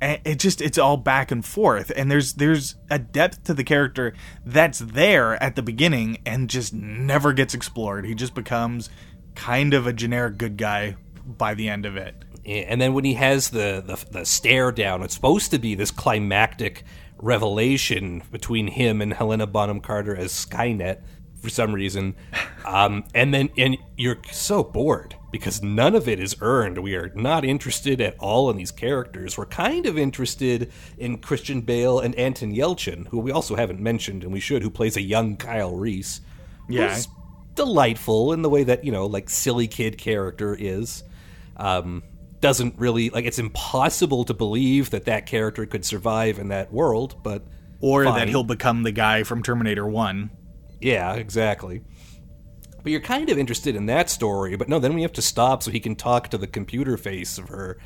[0.00, 1.90] it just it's all back and forth.
[1.96, 6.74] And there's there's a depth to the character that's there at the beginning and just
[6.74, 8.04] never gets explored.
[8.04, 8.90] He just becomes
[9.34, 10.96] kind of a generic good guy
[11.26, 12.14] by the end of it.
[12.46, 15.90] And then when he has the, the, the stare down it's supposed to be this
[15.90, 16.84] climactic
[17.18, 21.00] revelation between him and helena bonham carter as skynet
[21.40, 22.14] for some reason.
[22.66, 26.78] Um, and then and you're so bored because none of it is earned.
[26.78, 29.36] We are not interested at all in these characters.
[29.36, 34.22] We're kind of interested in Christian Bale and Anton Yelchin, who we also haven't mentioned,
[34.22, 36.20] and we should, who plays a young Kyle Reese.
[36.68, 36.96] Yeah.
[37.56, 41.02] delightful in the way that, you know, like silly kid character is.
[41.56, 42.04] Um,
[42.40, 47.16] doesn't really like it's impossible to believe that that character could survive in that world,
[47.24, 47.42] but
[47.80, 48.14] or fine.
[48.14, 50.30] that he'll become the guy from Terminator 1.
[50.80, 51.82] Yeah, exactly.
[52.84, 55.62] But you're kind of interested in that story, but no, then we have to stop
[55.62, 57.78] so he can talk to the computer face of her.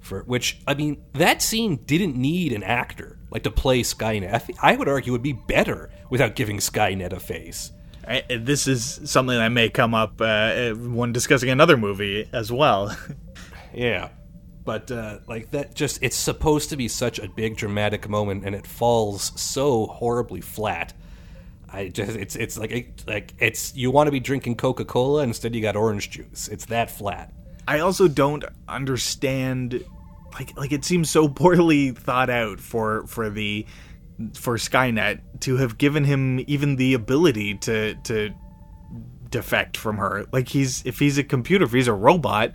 [0.00, 4.52] For which I mean, that scene didn't need an actor like to play Skynet.
[4.62, 7.72] I, I would argue would be better without giving Skynet a face.
[8.06, 12.94] I, this is something that may come up uh, when discussing another movie as well.
[13.74, 14.10] yeah,
[14.64, 18.54] but uh, like that, just it's supposed to be such a big dramatic moment, and
[18.54, 20.92] it falls so horribly flat.
[21.72, 25.54] I just it's it's like like it's you want to be drinking Coca Cola instead
[25.54, 26.48] you got orange juice.
[26.48, 27.32] It's that flat.
[27.66, 29.82] I also don't understand
[30.34, 33.66] like like it seems so poorly thought out for for the
[34.34, 38.34] for Skynet to have given him even the ability to to
[39.30, 40.26] defect from her.
[40.30, 42.52] Like he's if he's a computer, if he's a robot,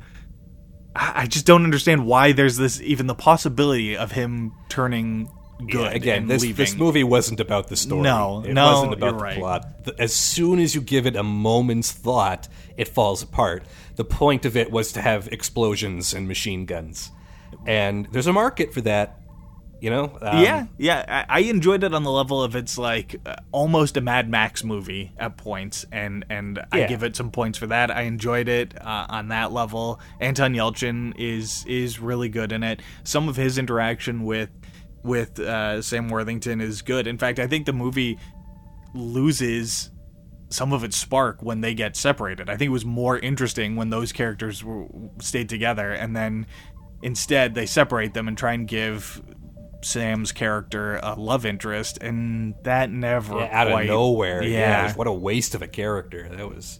[0.95, 5.29] I, I just don't understand why there's this even the possibility of him turning
[5.65, 5.73] good.
[5.73, 6.55] Yeah, again, this, leaving.
[6.55, 8.01] this movie wasn't about the story.
[8.01, 9.37] No, it no, wasn't about the right.
[9.37, 9.67] plot.
[9.97, 13.63] As soon as you give it a moment's thought, it falls apart.
[13.95, 17.11] The point of it was to have explosions and machine guns,
[17.65, 19.19] and there's a market for that.
[19.79, 21.25] You know, um, yeah, yeah.
[21.29, 24.63] I, I, enjoyed it on the level of it's like uh, almost a Mad Max
[24.63, 26.85] movie at points, and and yeah.
[26.85, 27.91] I give it some points for that.
[27.91, 29.99] I enjoyed it uh, on that level.
[30.19, 32.81] Anton Yelchin is is really good in it.
[33.03, 34.49] Some of his interaction with
[35.07, 37.07] with uh, Sam Worthington is good.
[37.07, 38.19] In fact, I think the movie
[38.93, 39.89] loses
[40.49, 42.49] some of its spark when they get separated.
[42.49, 44.87] I think it was more interesting when those characters were,
[45.19, 46.47] stayed together, and then
[47.01, 49.21] instead they separate them and try and give
[49.81, 54.43] Sam's character a love interest, and that never yeah, out quite, of nowhere.
[54.43, 54.87] Yeah.
[54.87, 56.27] yeah, what a waste of a character.
[56.29, 56.79] That was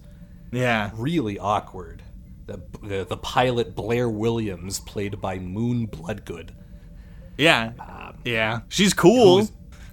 [0.52, 2.04] yeah really awkward.
[2.46, 6.56] The, the, the pilot Blair Williams, played by Moon Bloodgood.
[7.38, 9.48] Yeah, um, yeah, she's cool.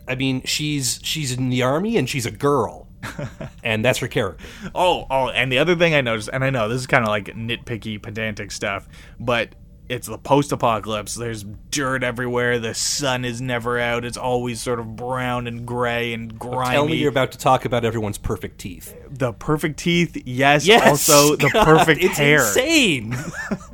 [0.07, 2.89] I mean, she's she's in the army and she's a girl,
[3.65, 4.45] and that's her character.
[4.75, 7.09] Oh, oh, and the other thing I noticed, and I know this is kind of
[7.09, 9.55] like nitpicky, pedantic stuff, but
[9.89, 11.15] it's the post-apocalypse.
[11.15, 12.59] There's dirt everywhere.
[12.59, 14.05] The sun is never out.
[14.05, 16.75] It's always sort of brown and gray and grimy.
[16.75, 18.97] tell me you're about to talk about everyone's perfect teeth.
[19.11, 20.67] The perfect teeth, yes.
[20.67, 22.41] yes also, the perfect it's hair.
[22.41, 23.15] Insane.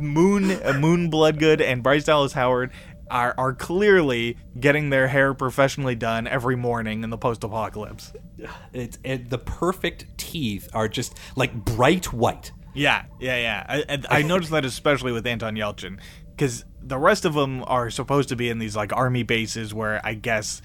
[0.00, 2.70] Moon uh, Moon Bloodgood and Bryce Dallas Howard
[3.10, 8.12] are are clearly getting their hair professionally done every morning in the post apocalypse.
[8.72, 12.52] It's it, the perfect teeth are just like bright white.
[12.74, 13.82] Yeah, yeah, yeah.
[13.88, 15.98] I, I noticed that especially with Anton Yelchin
[16.30, 20.00] because the rest of them are supposed to be in these like army bases where
[20.04, 20.62] I guess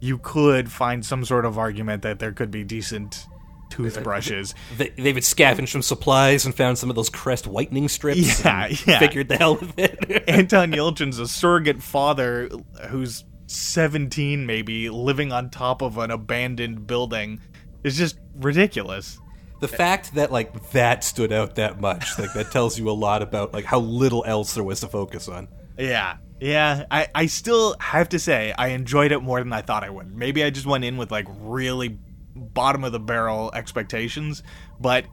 [0.00, 3.26] you could find some sort of argument that there could be decent
[3.72, 4.54] toothbrushes.
[4.76, 8.44] They, they would scavenge some supplies and found some of those Crest whitening strips.
[8.44, 8.98] Yeah, yeah.
[8.98, 10.24] Figured the hell with it.
[10.28, 12.48] Anton Yelchin's a surrogate father
[12.88, 17.40] who's 17 maybe living on top of an abandoned building.
[17.84, 19.18] It's just ridiculous.
[19.60, 23.22] the fact that like that stood out that much, like that tells you a lot
[23.22, 25.48] about like how little else there was to focus on.
[25.78, 26.16] Yeah.
[26.40, 29.90] Yeah, I, I still have to say I enjoyed it more than I thought I
[29.90, 30.12] would.
[30.16, 32.00] Maybe I just went in with like really
[32.34, 34.42] bottom of the barrel expectations,
[34.80, 35.06] but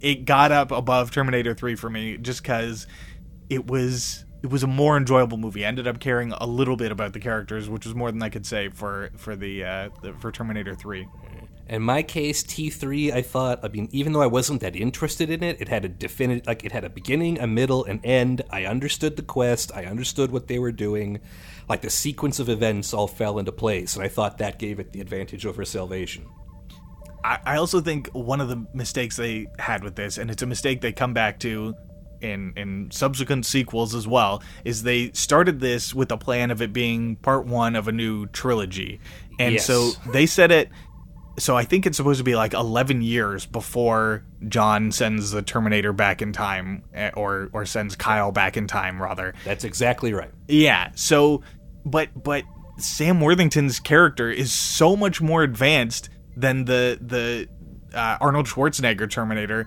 [0.00, 2.86] it got up above Terminator 3 for me just cuz
[3.48, 5.64] it was it was a more enjoyable movie.
[5.64, 8.28] I ended up caring a little bit about the characters, which was more than I
[8.28, 11.08] could say for for the, uh, the for Terminator 3.
[11.68, 15.42] In my case, T3, I thought, I mean, even though I wasn't that interested in
[15.42, 18.42] it, it had a definite, like, it had a beginning, a middle, an end.
[18.50, 19.72] I understood the quest.
[19.74, 21.18] I understood what they were doing.
[21.68, 24.92] Like, the sequence of events all fell into place, and I thought that gave it
[24.92, 26.26] the advantage over Salvation.
[27.26, 30.46] I, I also think one of the mistakes they had with this, and it's a
[30.46, 31.74] mistake they come back to
[32.20, 36.72] in in subsequent sequels as well, is they started this with a plan of it
[36.72, 39.00] being part one of a new trilogy,
[39.38, 39.66] and Yes.
[39.66, 40.70] so they said it.
[41.38, 45.92] So I think it's supposed to be like 11 years before John sends the Terminator
[45.92, 49.34] back in time, eh, or or sends Kyle back in time rather.
[49.44, 50.30] That's exactly right.
[50.48, 50.92] Yeah.
[50.94, 51.42] So,
[51.84, 52.44] but but
[52.78, 57.48] Sam Worthington's character is so much more advanced than the the
[57.96, 59.66] uh, Arnold Schwarzenegger Terminator.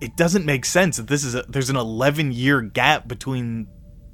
[0.00, 3.68] It doesn't make sense that this is a, there's an 11 year gap between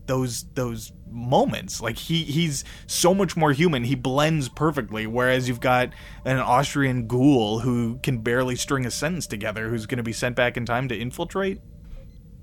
[0.07, 1.81] those those moments.
[1.81, 3.85] Like he he's so much more human.
[3.85, 5.07] He blends perfectly.
[5.07, 5.90] Whereas you've got
[6.24, 10.37] an Austrian ghoul who can barely string a sentence together, who's going to be sent
[10.37, 11.61] back in time to infiltrate.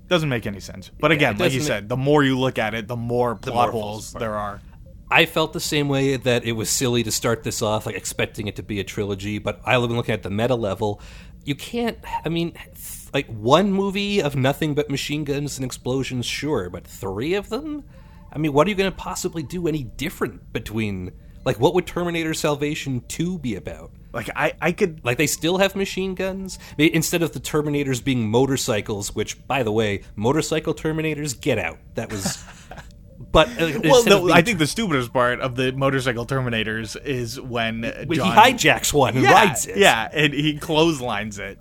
[0.08, 0.90] Doesn't make any sense.
[0.98, 3.72] But again, it like you said, the more you look at it, the more plot
[3.72, 4.60] more holes there are.
[5.10, 8.46] I felt the same way that it was silly to start this off, like expecting
[8.46, 11.00] it to be a trilogy, but I've been looking at the meta level.
[11.44, 16.26] You can't, I mean, th- like one movie of nothing but machine guns and explosions,
[16.26, 17.84] sure, but three of them?
[18.30, 21.12] I mean, what are you going to possibly do any different between,
[21.44, 23.92] like, what would Terminator Salvation 2 be about?
[24.12, 26.58] Like I, I could Like, they still have machine guns?
[26.76, 31.78] Instead of the Terminators being motorcycles, which, by the way, motorcycle Terminators, get out.
[31.94, 32.44] That was.
[33.30, 37.40] But uh, well, no, being I think the stupidest part of the motorcycle Terminators is
[37.40, 39.76] when, when John, he hijacks one and yeah, rides it.
[39.76, 41.58] Yeah, and he clotheslines it.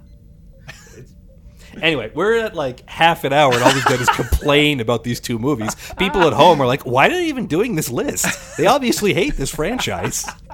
[1.82, 5.20] Anyway, we're at like half an hour, and all we've done is complain about these
[5.20, 5.76] two movies.
[5.98, 8.58] People at home are like, "Why are they even doing this list?
[8.58, 10.26] They obviously hate this franchise."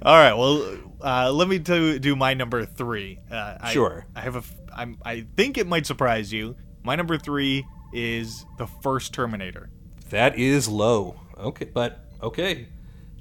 [0.00, 3.18] All right, well, uh, let me do, do my number three.
[3.30, 4.06] Uh, I, Sure.
[4.14, 4.42] I have a.
[4.74, 6.56] I'm, I think it might surprise you.
[6.84, 9.70] My number three is the first Terminator.
[10.10, 11.20] That is low.
[11.38, 12.68] Okay, but okay,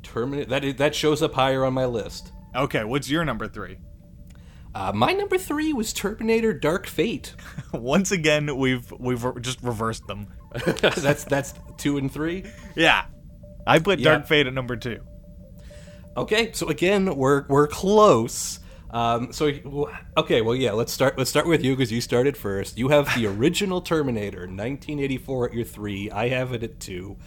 [0.04, 0.50] Terminator.
[0.50, 2.32] That is, that shows up higher on my list.
[2.56, 3.78] Okay, what's your number three?
[4.74, 7.34] Uh, my number three was Terminator: Dark Fate.
[7.74, 10.28] Once again, we've we've just reversed them.
[10.82, 12.46] that's that's two and three.
[12.76, 13.06] Yeah,
[13.66, 14.12] I put Yeah.
[14.12, 15.02] Dark Fate at number two.
[16.16, 18.60] Okay, so again, we're we're close.
[18.90, 19.52] Um, so
[20.16, 21.18] okay, well, yeah, let's start.
[21.18, 22.78] Let's start with you because you started first.
[22.78, 26.10] You have the original Terminator, 1984, at your three.
[26.10, 27.18] I have it at two.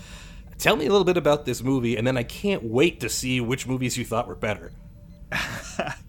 [0.59, 3.41] Tell me a little bit about this movie, and then I can't wait to see
[3.41, 4.73] which movies you thought were better.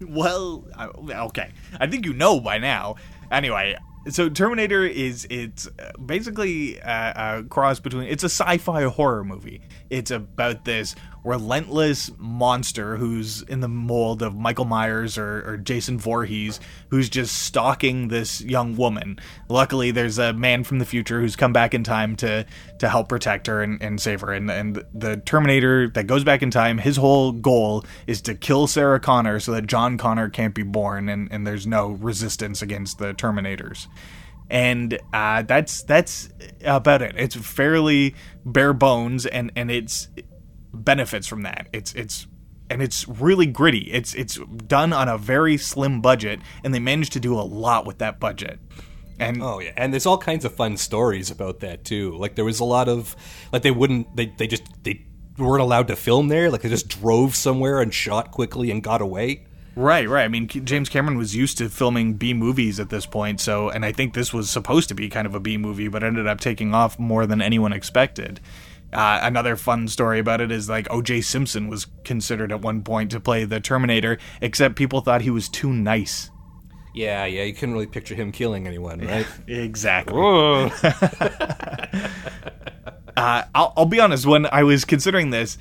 [0.06, 0.64] Well,
[1.08, 1.52] okay.
[1.80, 2.96] I think you know by now.
[3.30, 3.76] Anyway,
[4.10, 9.62] so Terminator is it's uh, basically a, a cross between it's a sci-fi horror movie.
[9.90, 15.98] It's about this relentless monster who's in the mold of Michael Myers or, or Jason
[15.98, 16.58] Voorhees,
[16.90, 19.18] who's just stalking this young woman.
[19.48, 22.44] Luckily, there's a man from the future who's come back in time to
[22.78, 24.32] to help protect her and, and save her.
[24.32, 28.66] And, and the Terminator that goes back in time, his whole goal is to kill
[28.66, 32.98] Sarah Connor so that John Connor can't be born, and, and there's no resistance against
[32.98, 33.86] the Terminators
[34.50, 36.28] and uh, that's that's
[36.62, 37.14] about it.
[37.16, 40.08] It's fairly bare bones, and and it's
[40.72, 41.68] benefits from that.
[41.72, 42.26] It's it's
[42.70, 43.90] and it's really gritty.
[43.92, 47.86] It's it's done on a very slim budget, and they managed to do a lot
[47.86, 48.58] with that budget.
[49.18, 52.16] And Oh yeah, and there's all kinds of fun stories about that too.
[52.16, 53.14] Like there was a lot of
[53.52, 55.04] like they wouldn't they they just they
[55.38, 56.50] weren't allowed to film there.
[56.50, 59.46] Like they just drove somewhere and shot quickly and got away.
[59.74, 60.24] Right, right.
[60.24, 63.84] I mean, James Cameron was used to filming B movies at this point, so and
[63.84, 66.40] I think this was supposed to be kind of a B movie, but ended up
[66.40, 68.40] taking off more than anyone expected.
[68.92, 71.22] Uh, another fun story about it is like O.J.
[71.22, 75.48] Simpson was considered at one point to play the Terminator, except people thought he was
[75.48, 76.30] too nice.
[76.94, 79.26] Yeah, yeah, you couldn't really picture him killing anyone, right?
[79.46, 80.14] Exactly.
[80.16, 80.70] Oh.
[83.14, 84.24] Uh, I'll, I'll be honest.
[84.24, 85.58] When I was considering this,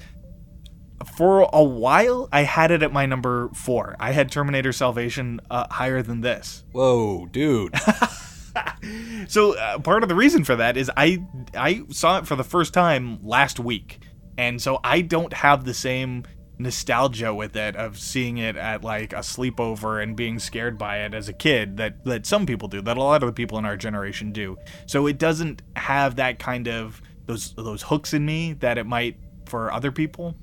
[1.17, 3.95] for a while, I had it at my number four.
[3.99, 6.63] I had Terminator Salvation uh, higher than this.
[6.71, 7.73] Whoa, dude.
[9.27, 11.23] So uh, part of the reason for that is I
[11.55, 13.99] I saw it for the first time last week,
[14.37, 16.23] and so I don't have the same
[16.61, 21.13] nostalgia with it of seeing it at like a sleepover and being scared by it
[21.13, 23.65] as a kid that that some people do that a lot of the people in
[23.65, 24.57] our generation do.
[24.85, 29.17] So it doesn't have that kind of those those hooks in me that it might
[29.45, 30.35] for other people.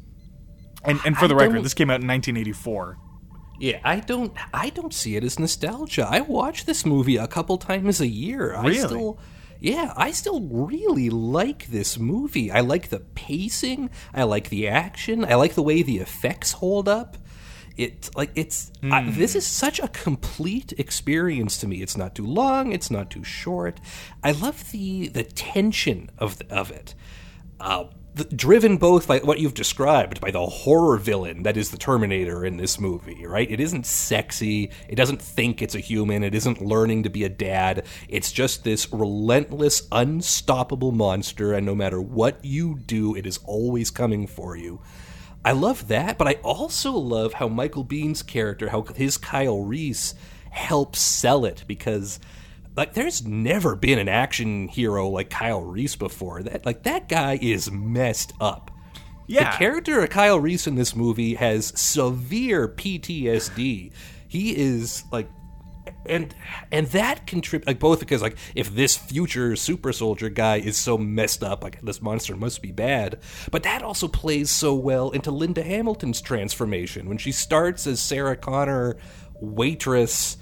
[0.84, 2.98] And and for I the record, this came out in 1984.
[3.58, 6.06] Yeah, I don't I don't see it as nostalgia.
[6.08, 8.54] I watch this movie a couple times a year.
[8.54, 8.78] I Really?
[8.78, 9.18] still
[9.60, 12.50] Yeah, I still really like this movie.
[12.52, 16.88] I like the pacing, I like the action, I like the way the effects hold
[16.88, 17.16] up.
[17.76, 21.80] It like it's I, this is such a complete experience to me.
[21.82, 23.80] It's not too long, it's not too short.
[24.22, 26.94] I love the the tension of the, of it.
[27.60, 27.84] Uh,
[28.24, 32.56] driven both by what you've described by the horror villain that is the Terminator in
[32.56, 33.50] this movie, right?
[33.50, 34.70] It isn't sexy.
[34.88, 36.22] It doesn't think it's a human.
[36.22, 37.86] It isn't learning to be a dad.
[38.08, 43.90] It's just this relentless, unstoppable monster, and no matter what you do, it is always
[43.90, 44.80] coming for you.
[45.44, 50.14] I love that, but I also love how Michael Biehn's character, how his Kyle Reese
[50.50, 52.18] helps sell it because
[52.78, 56.44] like there's never been an action hero like Kyle Reese before.
[56.44, 58.70] That like that guy is messed up.
[59.26, 59.50] Yeah.
[59.50, 63.92] The character of Kyle Reese in this movie has severe PTSD.
[64.28, 65.28] He is like
[66.06, 66.34] and
[66.70, 70.96] and that contribute like both because like if this future super soldier guy is so
[70.96, 73.18] messed up like this monster must be bad
[73.50, 78.36] but that also plays so well into linda hamilton's transformation when she starts as sarah
[78.36, 78.98] connor
[79.40, 80.36] waitress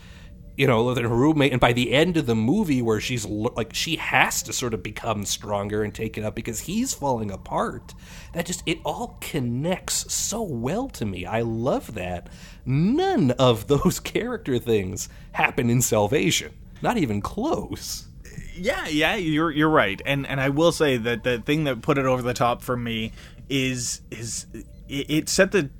[0.56, 3.74] you know with her roommate and by the end of the movie where she's like
[3.74, 7.94] she has to sort of become stronger and take it up because he's falling apart
[8.36, 11.24] that just it all connects so well to me.
[11.24, 12.28] I love that.
[12.66, 16.52] None of those character things happen in salvation.
[16.82, 18.06] Not even close.
[18.54, 21.98] Yeah, yeah, you're you're right, and and I will say that the thing that put
[21.98, 23.12] it over the top for me
[23.48, 24.46] is is
[24.88, 25.70] it set the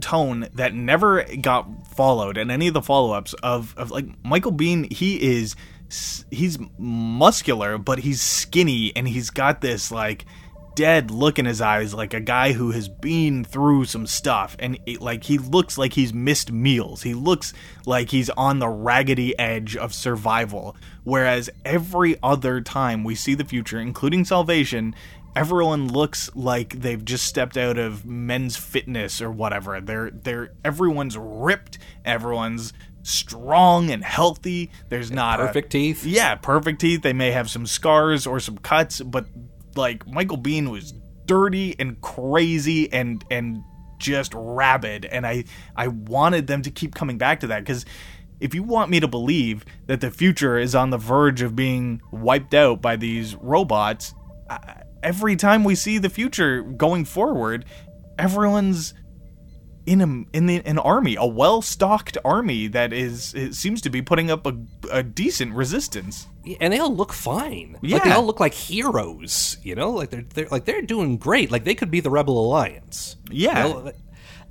[0.00, 4.92] tone that never got followed in any of the follow-ups of of like Michael Biehn.
[4.92, 5.56] He is
[6.30, 10.24] he's muscular, but he's skinny, and he's got this like
[10.74, 14.78] dead look in his eyes like a guy who has been through some stuff and
[14.86, 17.52] it, like he looks like he's missed meals he looks
[17.84, 20.74] like he's on the raggedy edge of survival
[21.04, 24.94] whereas every other time we see the future including salvation
[25.34, 29.80] everyone looks like they've just stepped out of men's fitness or whatever.
[29.80, 31.78] They're they're everyone's ripped.
[32.04, 32.72] Everyone's
[33.02, 34.70] strong and healthy.
[34.88, 36.04] There's not a- perfect teeth.
[36.04, 37.02] Yeah, perfect teeth.
[37.02, 39.26] They may have some scars or some cuts, but
[39.76, 40.94] like Michael Biehn was
[41.26, 43.62] dirty and crazy and and
[43.98, 45.44] just rabid and I
[45.76, 47.84] I wanted them to keep coming back to that cuz
[48.40, 52.02] if you want me to believe that the future is on the verge of being
[52.10, 54.14] wiped out by these robots,
[54.50, 57.64] I, every time we see the future going forward,
[58.18, 58.94] everyone's
[59.84, 63.90] in a in the, an army, a well stocked army that is it seems to
[63.90, 64.56] be putting up a,
[64.92, 66.28] a decent resistance.
[66.60, 67.76] and they all look fine.
[67.82, 69.90] Like they all look like heroes, you know?
[69.90, 71.50] Like they're they're like they're doing great.
[71.50, 73.16] Like they could be the Rebel Alliance.
[73.30, 73.54] you Yeah.
[73.68, 73.92] know?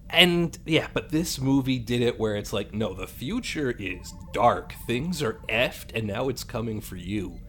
[0.09, 4.73] And yeah, but this movie did it where it's like, no, the future is dark.
[4.85, 7.39] Things are effed and now it's coming for you.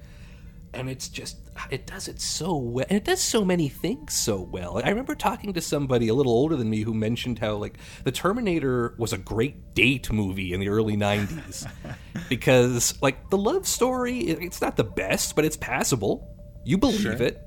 [0.74, 1.36] And it's just
[1.70, 2.86] it does it so well.
[2.88, 4.80] And it does so many things so well.
[4.82, 8.12] I remember talking to somebody a little older than me who mentioned how like the
[8.12, 11.70] Terminator was a great date movie in the early 90s
[12.30, 16.28] because like the love story it's not the best, but it's passable.
[16.64, 17.40] You believe it.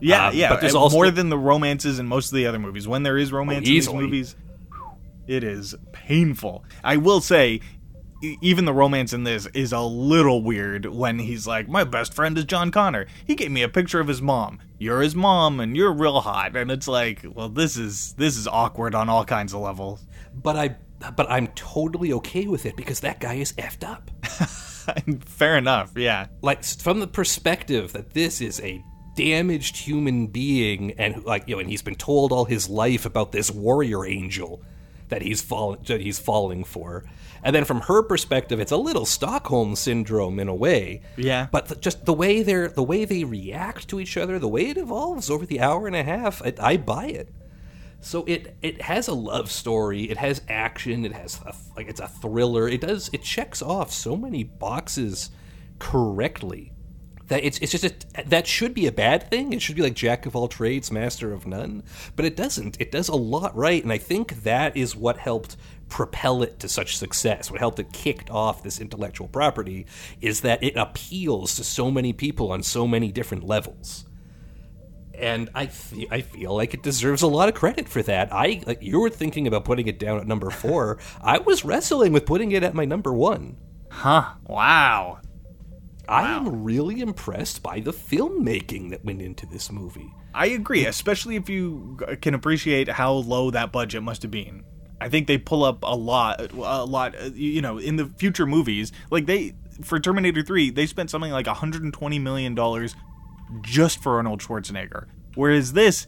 [0.00, 2.58] Yeah, Um, yeah, but there's also- more than the romances in most of the other
[2.60, 2.86] movies.
[2.86, 4.36] When there is romance in these movies,
[5.26, 6.64] it is painful.
[6.84, 7.60] I will say,
[8.22, 10.86] even the romance in this is a little weird.
[10.86, 13.06] When he's like, "My best friend is John Connor.
[13.26, 14.58] He gave me a picture of his mom.
[14.78, 18.46] You're his mom, and you're real hot." And it's like, well, this is this is
[18.46, 20.04] awkward on all kinds of levels.
[20.34, 20.76] But I
[21.16, 24.10] but I'm totally okay with it because that guy is effed up.
[25.26, 25.92] Fair enough.
[25.96, 26.26] Yeah.
[26.42, 28.82] like from the perspective that this is a
[29.16, 33.32] damaged human being and like you know and he's been told all his life about
[33.32, 34.62] this warrior angel
[35.08, 37.04] that he's falling that he's falling for
[37.48, 41.48] and then from her perspective it's a little stockholm syndrome in a way Yeah.
[41.50, 44.68] but th- just the way they're the way they react to each other the way
[44.68, 47.30] it evolves over the hour and a half I, I buy it
[48.00, 52.00] so it it has a love story it has action it has a, like it's
[52.00, 55.30] a thriller it does it checks off so many boxes
[55.78, 56.72] correctly
[57.28, 59.52] that it's it's just a, that should be a bad thing.
[59.52, 61.82] It should be like jack of all trades, master of none.
[62.16, 62.80] But it doesn't.
[62.80, 65.58] It does a lot right, and I think that is what helped
[65.88, 67.50] propel it to such success.
[67.50, 69.86] What helped it kicked off this intellectual property
[70.20, 74.04] is that it appeals to so many people on so many different levels.
[75.14, 78.32] And I, fe- I feel like it deserves a lot of credit for that.
[78.32, 80.98] I like you were thinking about putting it down at number four.
[81.22, 83.56] I was wrestling with putting it at my number one.
[83.90, 84.34] Huh.
[84.46, 85.20] Wow.
[86.08, 90.10] I am really impressed by the filmmaking that went into this movie.
[90.32, 94.64] I agree, especially if you can appreciate how low that budget must have been.
[95.00, 97.14] I think they pull up a lot, a lot.
[97.14, 101.30] uh, You know, in the future movies, like they for Terminator Three, they spent something
[101.30, 102.94] like 120 million dollars
[103.62, 105.06] just for Arnold Schwarzenegger.
[105.34, 106.06] Whereas this,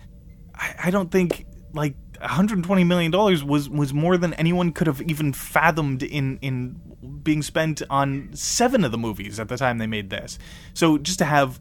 [0.54, 5.00] I, I don't think like 120 million dollars was was more than anyone could have
[5.02, 6.80] even fathomed in in
[7.22, 10.38] being spent on seven of the movies at the time they made this.
[10.74, 11.60] So just to have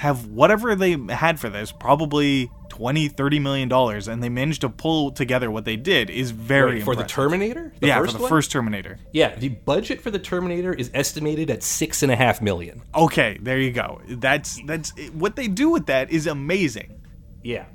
[0.00, 4.70] have whatever they had for this, probably 20 30 million dollars and they managed to
[4.70, 7.04] pull together what they did is very Wait, for the.
[7.04, 7.74] Terminator.
[7.80, 8.28] The yeah, for the one?
[8.30, 8.98] first Terminator.
[9.12, 12.82] Yeah, the budget for the Terminator is estimated at six and a half million.
[12.94, 14.00] Okay, there you go.
[14.08, 17.02] That's that's what they do with that is amazing.
[17.44, 17.66] Yeah,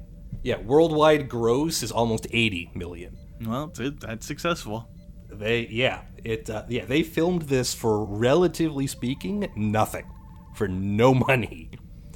[0.41, 0.57] yeah.
[0.57, 3.15] Worldwide gross is almost eighty million.
[3.45, 4.89] Well, that's successful.
[5.30, 6.86] They, yeah, it, uh, yeah.
[6.86, 10.09] They filmed this for relatively speaking nothing,
[10.55, 11.69] for no money.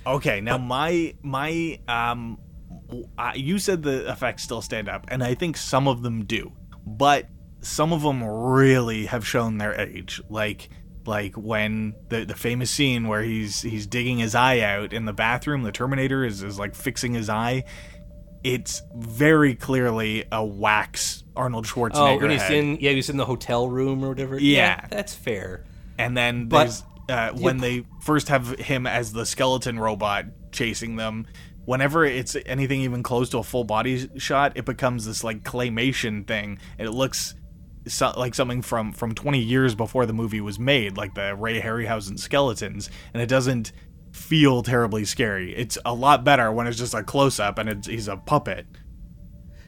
[0.06, 2.38] Okay, now my my um,
[3.18, 6.52] uh, you said the effects still stand up, and I think some of them do,
[6.86, 7.28] but
[7.62, 10.22] some of them really have shown their age.
[10.30, 10.70] Like
[11.06, 15.14] like when the the famous scene where he's he's digging his eye out in the
[15.14, 17.64] bathroom, the Terminator is is like fixing his eye.
[18.44, 22.18] It's very clearly a wax Arnold Schwarzenegger.
[22.18, 22.54] Oh, when he's head.
[22.54, 24.40] in, yeah, he's in the hotel room or whatever.
[24.40, 24.86] Yeah.
[24.90, 25.66] that's fair.
[25.98, 30.96] And then But- there's uh, when they first have him as the skeleton robot chasing
[30.96, 31.28] them.
[31.66, 36.26] Whenever it's anything even close to a full body shot, it becomes this like claymation
[36.26, 37.36] thing, and it looks
[37.88, 41.62] so, like something from from 20 years before the movie was made, like the Ray
[41.62, 43.72] Harryhausen skeletons, and it doesn't
[44.12, 45.56] feel terribly scary.
[45.56, 48.66] It's a lot better when it's just a close up and it's, he's a puppet.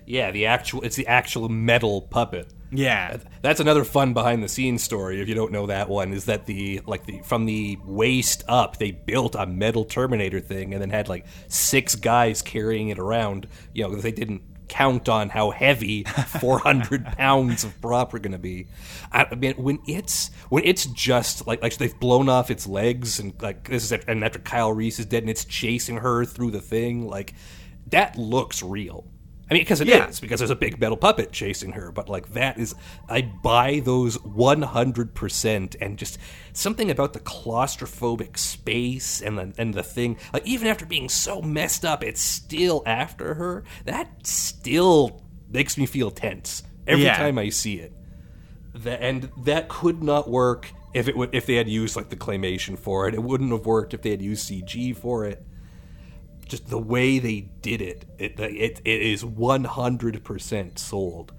[0.05, 2.53] Yeah, the actual, it's the actual metal puppet.
[2.71, 5.21] Yeah, That's another fun behind the scenes story.
[5.21, 8.77] If you don't know that one, is that the like the from the waist up,
[8.77, 13.47] they built a metal Terminator thing and then had like six guys carrying it around.
[13.73, 16.03] You know, they didn't count on how heavy
[16.39, 18.67] 400 pounds of prop are going to be.
[19.11, 23.19] I, I mean, when it's when it's just like like they've blown off its legs
[23.19, 26.51] and like this is and after Kyle Reese is dead and it's chasing her through
[26.51, 27.33] the thing, like
[27.87, 29.05] that looks real.
[29.51, 30.09] I mean, because it is Yeah.
[30.21, 31.91] because there's a big metal puppet chasing her.
[31.91, 32.73] But like that is,
[33.09, 36.17] I buy those 100 percent, and just
[36.53, 40.15] something about the claustrophobic space and the and the thing.
[40.31, 43.65] Like even after being so messed up, it's still after her.
[43.83, 45.21] That still
[45.51, 47.17] makes me feel tense every Yeah.
[47.17, 47.91] time I see it.
[48.73, 52.15] That and that could not work if it would if they had used like the
[52.15, 53.13] claymation for it.
[53.13, 55.45] It wouldn't have worked if they had used CG for it
[56.51, 61.33] just the way they did it, it it, it is 100% sold.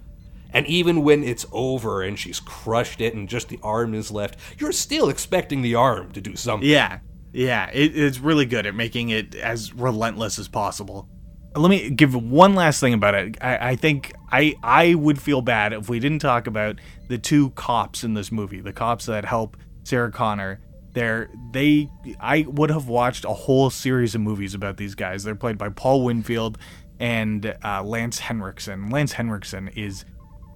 [0.54, 4.38] And even when it's over and she's crushed it and just the arm is left,
[4.58, 6.68] you're still expecting the arm to do something.
[6.68, 6.98] Yeah,
[7.32, 11.08] yeah, it, it's really good at making it as relentless as possible.
[11.54, 13.36] Let me give one last thing about it.
[13.40, 16.76] I, I think I I would feel bad if we didn't talk about
[17.08, 20.60] the two cops in this movie, the cops that help Sarah Connor.
[20.92, 21.88] They're they
[22.20, 25.24] I would have watched a whole series of movies about these guys.
[25.24, 26.58] They're played by Paul Winfield
[27.00, 28.90] and uh, Lance Henriksen.
[28.90, 30.04] Lance Henriksen is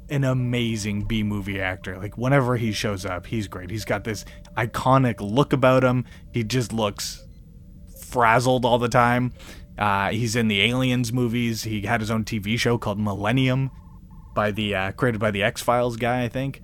[0.08, 1.98] an amazing B movie actor.
[1.98, 3.70] Like whenever he shows up, he's great.
[3.70, 4.24] He's got this
[4.56, 6.04] iconic look about him.
[6.32, 7.26] He just looks
[8.08, 9.32] frazzled all the time.
[9.78, 11.64] Uh, he's in the Aliens movies.
[11.64, 13.70] He had his own TV show called Millennium,
[14.36, 16.62] by the uh, created by the X Files guy, I think.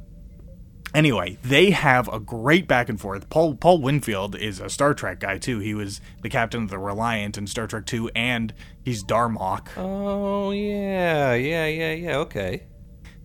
[0.94, 3.30] Anyway, they have a great back and forth.
[3.30, 5.58] Paul Paul Winfield is a Star Trek guy too.
[5.58, 8.52] He was the captain of the Reliant in Star Trek Two, and
[8.84, 9.68] he's Darmok.
[9.76, 12.64] Oh, yeah, yeah, yeah, yeah, okay.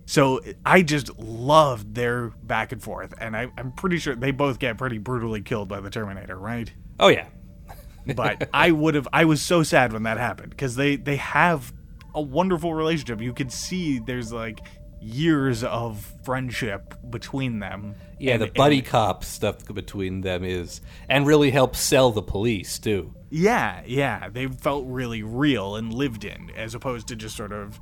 [0.05, 4.59] So I just loved their back and forth, and I, I'm pretty sure they both
[4.59, 6.71] get pretty brutally killed by the Terminator, right?
[6.99, 7.27] Oh, yeah.
[8.15, 9.09] But I would have.
[9.11, 11.73] I was so sad when that happened because they they have
[12.15, 13.19] a wonderful relationship.
[13.19, 14.61] You could see there's like
[15.01, 17.95] years of friendship between them.
[18.19, 22.21] Yeah, And- the buddy and- cop stuff between them is, and really helps sell the
[22.23, 23.13] police, too.
[23.29, 27.79] yeah, yeah, they felt really real and lived in, as opposed to just sort of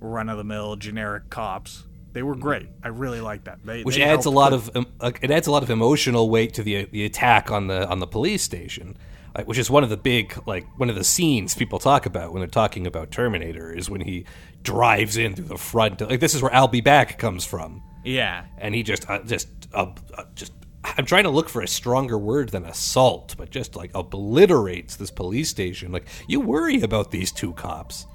[0.00, 1.84] run of the mill generic cops.
[2.12, 2.68] They were great.
[2.82, 3.60] I really like that.
[3.64, 6.28] They, which they adds a lot put- of um, it adds a lot of emotional
[6.28, 8.96] weight to the the attack on the on the police station.
[9.44, 12.40] Which is one of the big like one of the scenes people talk about when
[12.40, 14.24] they're talking about Terminator is when he
[14.62, 16.00] drives in through the front.
[16.00, 18.44] Like this is where I'll be back comes from, Yeah.
[18.58, 20.52] and he just uh, just uh, uh, just.
[20.82, 25.10] I'm trying to look for a stronger word than assault, but just like obliterates this
[25.10, 25.92] police station.
[25.92, 28.06] Like you worry about these two cops.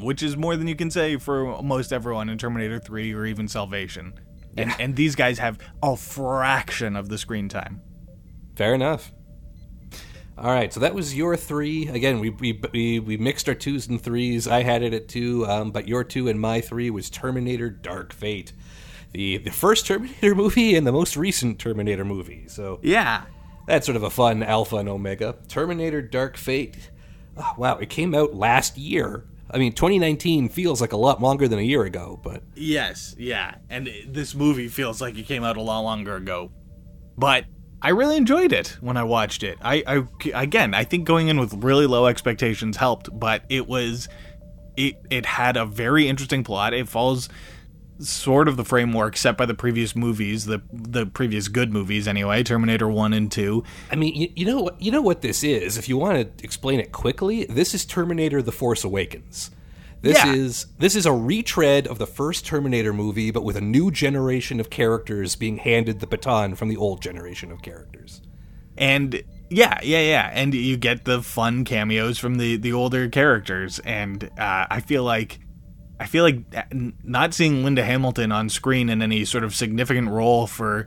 [0.00, 3.48] which is more than you can say for most everyone in Terminator 3 or even
[3.48, 4.14] Salvation.
[4.56, 7.82] And, and these guys have a fraction of the screen time.
[8.56, 9.12] Fair enough.
[10.40, 11.88] All right, so that was your three.
[11.88, 14.48] Again, we we we, we mixed our twos and threes.
[14.48, 18.14] I had it at two, um, but your two and my three was Terminator: Dark
[18.14, 18.54] Fate,
[19.12, 22.44] the the first Terminator movie and the most recent Terminator movie.
[22.48, 23.24] So Yeah.
[23.66, 25.36] that's sort of a fun alpha and omega.
[25.48, 26.90] Terminator: Dark Fate.
[27.36, 29.24] Oh, wow, it came out last year.
[29.50, 33.56] I mean, 2019 feels like a lot longer than a year ago, but Yes, yeah.
[33.68, 36.50] And this movie feels like it came out a lot longer ago.
[37.18, 37.44] But
[37.82, 39.58] I really enjoyed it when I watched it.
[39.62, 44.08] I, I again, I think going in with really low expectations helped, but it was
[44.76, 46.74] it it had a very interesting plot.
[46.74, 47.28] It follows
[48.00, 52.42] sort of the framework set by the previous movies, the the previous good movies anyway,
[52.42, 53.62] Terminator 1 and 2.
[53.90, 54.80] I mean, you, you know what?
[54.80, 55.78] You know what this is.
[55.78, 59.50] If you want to explain it quickly, this is Terminator: The Force Awakens.
[60.02, 60.32] This Yeah.
[60.32, 64.58] is this is a retread of the first Terminator movie, but with a new generation
[64.60, 68.22] of characters being handed the baton from the old generation of characters.
[68.78, 73.80] and yeah yeah yeah and you get the fun cameos from the the older characters
[73.80, 75.40] and uh, i feel like
[75.98, 76.38] i feel like
[77.02, 80.86] not seeing linda hamilton on screen in any sort of significant role for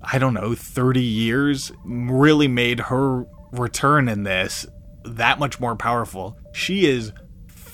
[0.00, 4.64] i don't know 30 years really made her return in this
[5.04, 7.10] that much more powerful she is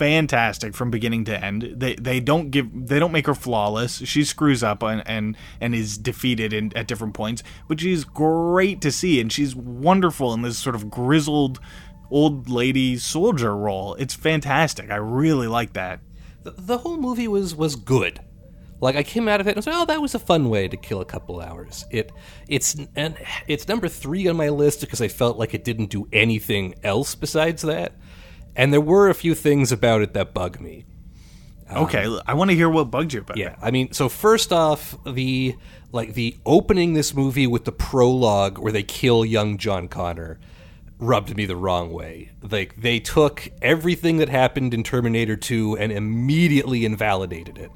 [0.00, 1.74] fantastic from beginning to end.
[1.76, 3.98] They they don't give they don't make her flawless.
[4.06, 8.80] She screws up and and, and is defeated in, at different points, but she's great
[8.80, 11.60] to see and she's wonderful in this sort of grizzled
[12.10, 13.94] old lady soldier role.
[13.96, 14.90] It's fantastic.
[14.90, 16.00] I really like that.
[16.44, 18.20] The, the whole movie was was good.
[18.80, 20.78] Like I came out of it and like, oh, that was a fun way to
[20.78, 21.84] kill a couple hours.
[21.90, 22.10] It
[22.48, 26.08] it's and it's number three on my list because I felt like it didn't do
[26.10, 27.92] anything else besides that.
[28.56, 30.84] And there were a few things about it that bug me.
[31.72, 33.58] Okay, I want to hear what bugged you about Yeah, it.
[33.62, 35.54] I mean, so first off, the
[35.92, 40.38] like the opening this movie with the prologue where they kill young John Connor
[40.98, 42.32] rubbed me the wrong way.
[42.42, 47.70] Like they took everything that happened in Terminator 2 and immediately invalidated it.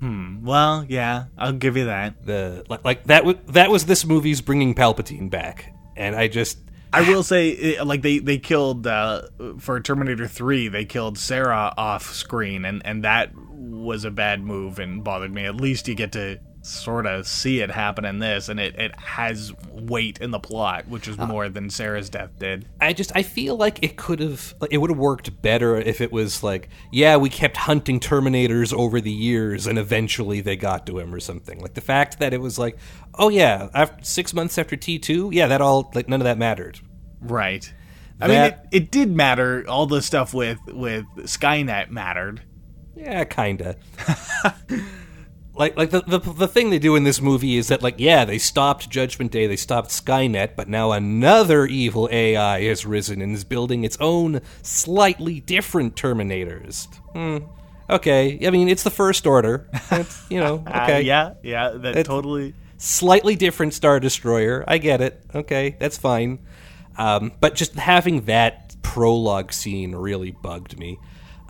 [0.00, 0.44] Hmm.
[0.44, 2.24] Well, yeah, I'll give you that.
[2.24, 6.58] The like, like that was that was this movie's bringing Palpatine back, and I just
[6.92, 9.22] I will say, eh, like they they killed uh,
[9.58, 14.78] for Terminator Three, they killed Sarah off screen, and and that was a bad move
[14.78, 15.44] and bothered me.
[15.44, 18.98] At least you get to sort of see it happen in this, and it it
[18.98, 22.66] has weight in the plot, which is uh, more than Sarah's death did.
[22.80, 26.00] I just I feel like it could have like, it would have worked better if
[26.00, 30.86] it was like yeah we kept hunting Terminators over the years and eventually they got
[30.86, 32.78] to him or something like the fact that it was like
[33.14, 36.38] oh yeah after six months after T two yeah that all like none of that
[36.38, 36.80] mattered
[37.20, 37.72] Right.
[38.20, 39.64] I mean, it, it did matter.
[39.68, 42.42] All the stuff with with Skynet mattered.
[42.96, 43.76] yeah kinda
[45.58, 48.24] like like the, the the thing they do in this movie is that like yeah
[48.24, 53.34] they stopped Judgment Day they stopped Skynet but now another evil AI has risen and
[53.34, 56.86] is building its own slightly different Terminators.
[57.12, 57.38] Hmm.
[57.90, 59.68] Okay, I mean it's the First Order.
[59.90, 62.54] It's, you know, Uh, okay, yeah, yeah, that It- totally.
[62.76, 64.64] slightly different Star Destroyer.
[64.68, 65.22] I get it.
[65.34, 66.38] Okay, that's fine.
[66.96, 70.98] Um, but just having that prologue scene really bugged me.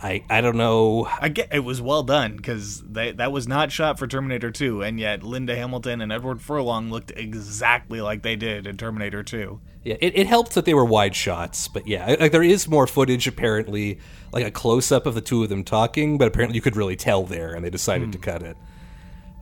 [0.00, 1.08] I I don't know.
[1.20, 5.00] I get it was well done because that was not shot for Terminator 2, and
[5.00, 9.60] yet Linda Hamilton and Edward Furlong looked exactly like they did in Terminator 2.
[9.84, 12.86] Yeah, it, it helped that they were wide shots, but yeah, like there is more
[12.86, 13.98] footage apparently,
[14.32, 16.96] like a close up of the two of them talking, but apparently you could really
[16.96, 18.56] tell there, and they decided to cut it.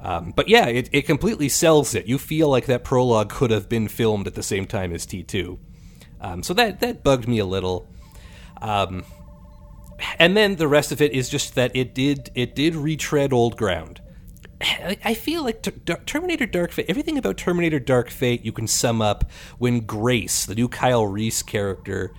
[0.00, 2.06] Um, but yeah, it, it completely sells it.
[2.06, 5.22] You feel like that prologue could have been filmed at the same time as T
[5.22, 5.58] two,
[6.20, 7.88] um, so that that bugged me a little.
[8.62, 9.04] Um,
[10.18, 13.56] and then the rest of it is just that it did it did retread old
[13.56, 14.00] ground.
[14.58, 15.66] I feel like
[16.06, 20.54] Terminator Dark Fate, everything about Terminator Dark Fate you can sum up when Grace, the
[20.54, 22.14] new Kyle Reese character,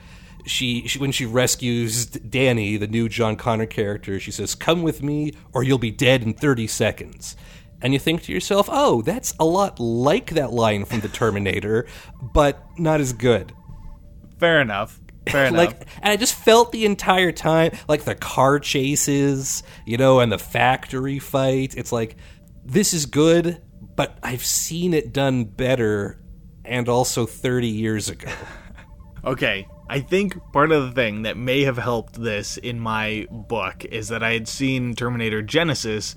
[0.45, 5.01] she, she when she rescues Danny, the new John Connor character, she says, "Come with
[5.01, 7.35] me or you'll be dead in 30 seconds."
[7.81, 11.87] And you think to yourself, "Oh, that's a lot like that line from the Terminator,
[12.21, 13.51] but not as good."
[14.39, 14.99] Fair enough.
[15.31, 15.57] Fair enough.
[15.57, 20.31] like and i just felt the entire time like the car chases you know and
[20.31, 22.15] the factory fight it's like
[22.65, 23.61] this is good
[23.95, 26.19] but i've seen it done better
[26.65, 28.31] and also 30 years ago
[29.27, 33.83] Okay, I think part of the thing that may have helped this in my book
[33.83, 36.15] is that I had seen Terminator Genisys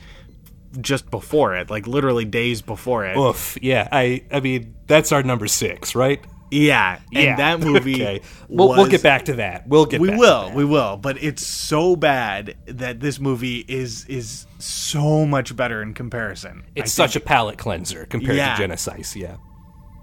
[0.80, 3.16] just before it, like literally days before it.
[3.16, 3.58] Oof.
[3.60, 3.88] Yeah.
[3.90, 4.24] I.
[4.30, 6.24] I mean, that's our number six, right?
[6.50, 7.36] Yeah, and Yeah.
[7.36, 7.94] that movie.
[8.02, 8.20] okay.
[8.48, 9.66] We'll, we'll get back to that.
[9.68, 10.00] We'll get.
[10.00, 10.54] We back to will, that.
[10.56, 15.94] we will, but it's so bad that this movie is is so much better in
[15.94, 16.64] comparison.
[16.74, 18.56] It's such a palate cleanser compared Yeah.
[18.56, 19.14] to Genisys.
[19.14, 19.36] Yeah.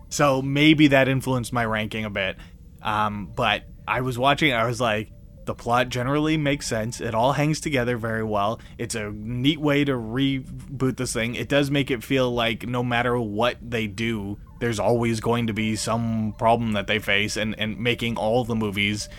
[0.10, 2.38] So maybe that influenced my ranking a bit.
[2.82, 5.12] Um, but I was watching, I was like,
[5.46, 7.02] the plot generally makes sense.
[7.02, 8.60] It all hangs together very well.
[8.78, 11.36] It's a neat way to reboot this thing.
[11.36, 15.54] It does make it feel like no matter what they do, there's always going to
[15.54, 19.10] be some problem that they face, and, and making all the movies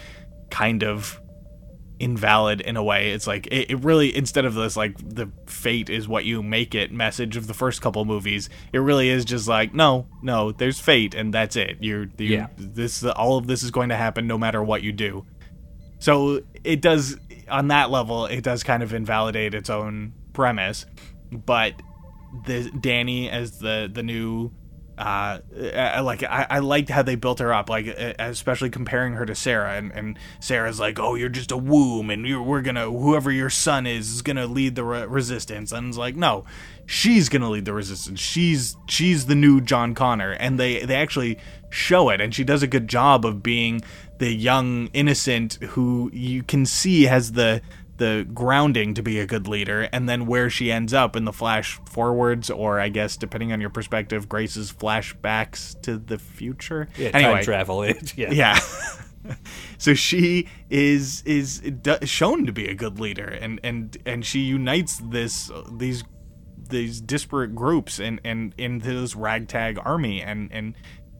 [0.51, 1.21] kind of
[2.01, 3.11] invalid in a way.
[3.11, 6.75] It's like it, it really instead of this like the fate is what you make
[6.75, 10.79] it message of the first couple movies, it really is just like no, no, there's
[10.81, 11.79] fate and that's it.
[11.81, 12.47] You're, you Yeah.
[12.57, 15.27] this all of this is going to happen no matter what you do.
[15.99, 17.17] So it does
[17.49, 20.87] on that level it does kind of invalidate its own premise,
[21.33, 21.75] but
[22.47, 24.53] the Danny as the the new
[24.99, 25.39] uh,
[25.77, 29.35] I like I, I liked how they built her up, like especially comparing her to
[29.35, 33.51] Sarah, and, and Sarah's like, "Oh, you're just a womb, and we're gonna whoever your
[33.51, 36.45] son is is gonna lead the re- resistance." And it's like, no,
[36.85, 38.19] she's gonna lead the resistance.
[38.19, 41.39] She's she's the new John Connor, and they they actually
[41.71, 43.83] show it, and she does a good job of being
[44.19, 47.63] the young innocent who you can see has the
[47.99, 51.33] the grounding to be a good leader and then where she ends up in the
[51.33, 57.11] flash forwards or i guess depending on your perspective grace's flashbacks to the future Yeah.
[57.13, 57.83] anyway Time travel.
[57.83, 58.31] It, yeah.
[58.31, 58.59] yeah
[59.79, 61.61] so she is is
[62.05, 66.05] shown to be a good leader and and and she unites this these
[66.71, 70.75] these disparate groups and and into this ragtag army and and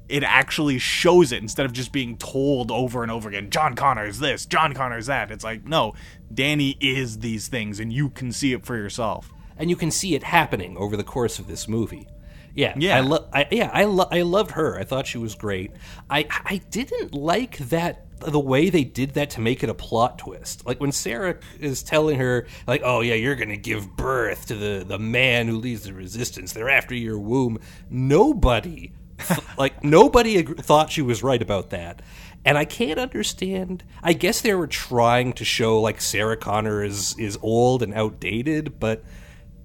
[0.09, 4.07] it actually shows it instead of just being told over and over again john connor
[4.07, 5.93] is this john connor is that it's like no
[6.33, 10.15] danny is these things and you can see it for yourself and you can see
[10.15, 12.07] it happening over the course of this movie.
[12.55, 12.97] Yeah, Yeah.
[12.97, 14.79] I lo- I, yeah, I, lo- I loved her.
[14.79, 15.73] I thought she was great.
[16.09, 20.19] I I didn't like that the way they did that to make it a plot
[20.19, 20.65] twist.
[20.67, 24.85] Like when Sarah is telling her, like, "Oh yeah, you're gonna give birth to the
[24.87, 26.53] the man who leads the resistance.
[26.53, 27.59] They're after your womb."
[27.91, 28.93] Nobody,
[29.59, 32.03] like nobody ag- thought she was right about that.
[32.45, 33.85] And I can't understand.
[34.03, 38.79] I guess they were trying to show like Sarah Connor is is old and outdated,
[38.79, 39.05] but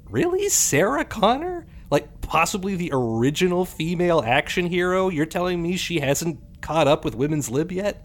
[0.09, 1.67] really Sarah Connor?
[1.89, 5.09] Like possibly the original female action hero?
[5.09, 8.03] You're telling me she hasn't caught up with women's lib yet?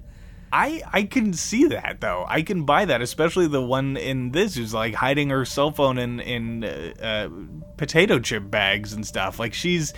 [0.52, 2.24] I I can see that though.
[2.26, 5.98] I can buy that, especially the one in this who's like hiding her cell phone
[5.98, 7.28] in in uh, uh,
[7.76, 9.38] potato chip bags and stuff.
[9.38, 9.92] Like she's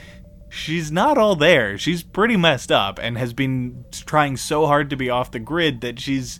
[0.50, 1.78] she's not all there.
[1.78, 5.80] She's pretty messed up and has been trying so hard to be off the grid
[5.80, 6.38] that she's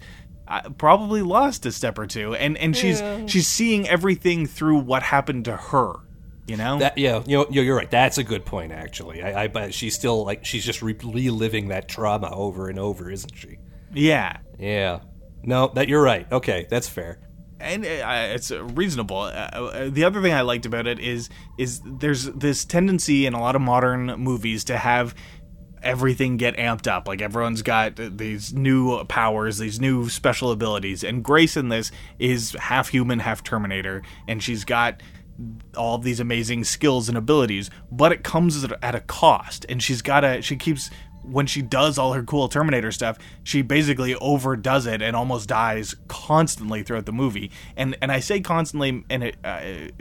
[0.49, 2.35] uh, probably lost a step or two.
[2.35, 5.95] And and she's she's seeing everything through what happened to her.
[6.47, 6.79] You know?
[6.81, 7.91] That yeah, you know, you're you're right.
[7.91, 9.23] That's a good point actually.
[9.23, 13.35] I, I bet she's still like she's just reliving that trauma over and over, isn't
[13.37, 13.59] she?
[13.95, 14.39] yeah.
[14.59, 15.01] Yeah.
[15.43, 16.31] No, that you're right.
[16.31, 17.19] Okay, that's fair.
[17.61, 19.19] And uh, it's reasonable.
[19.19, 23.35] Uh, uh, the other thing I liked about it is is there's this tendency in
[23.35, 25.15] a lot of modern movies to have
[25.83, 27.09] everything get amped up.
[27.09, 32.57] Like everyone's got these new powers, these new special abilities, and Grace in this is
[32.59, 35.03] half human, half Terminator, and she's got
[35.77, 40.21] all these amazing skills and abilities, but it comes at a cost, and she's got
[40.21, 40.91] to she keeps
[41.23, 45.95] when she does all her cool Terminator stuff, she basically overdoes it and almost dies
[46.09, 47.51] constantly throughout the movie.
[47.77, 49.95] And and I say constantly, and it, uh, it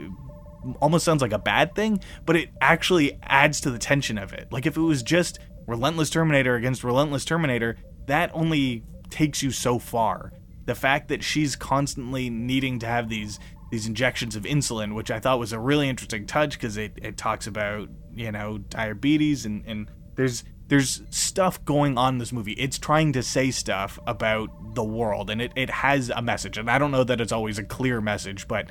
[0.80, 4.48] almost sounds like a bad thing, but it actually adds to the tension of it.
[4.50, 9.78] Like if it was just relentless Terminator against relentless Terminator, that only takes you so
[9.78, 10.32] far.
[10.66, 13.38] The fact that she's constantly needing to have these
[13.70, 17.16] these injections of insulin, which I thought was a really interesting touch because it, it
[17.16, 22.52] talks about you know diabetes and and there's there's stuff going on in this movie.
[22.52, 26.56] It's trying to say stuff about the world and it, it has a message.
[26.56, 28.70] And I don't know that it's always a clear message, but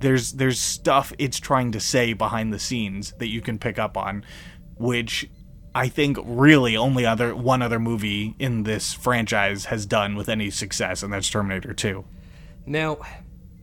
[0.00, 3.96] there's there's stuff it's trying to say behind the scenes that you can pick up
[3.96, 4.24] on,
[4.74, 5.30] which
[5.72, 10.50] I think really only other one other movie in this franchise has done with any
[10.50, 12.04] success, and that's Terminator 2.
[12.66, 12.98] Now,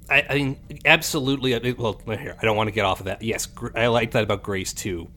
[0.10, 1.52] I, I mean, absolutely.
[1.74, 3.22] Well, here, I don't want to get off of that.
[3.22, 5.10] Yes, I like that about Grace too.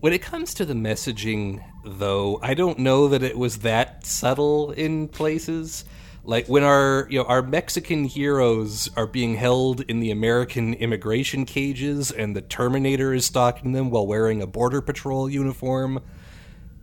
[0.00, 4.72] When it comes to the messaging, though, I don't know that it was that subtle
[4.72, 5.84] in places.
[6.22, 11.46] Like when our you know our Mexican heroes are being held in the American immigration
[11.46, 16.02] cages, and the Terminator is stalking them while wearing a border patrol uniform.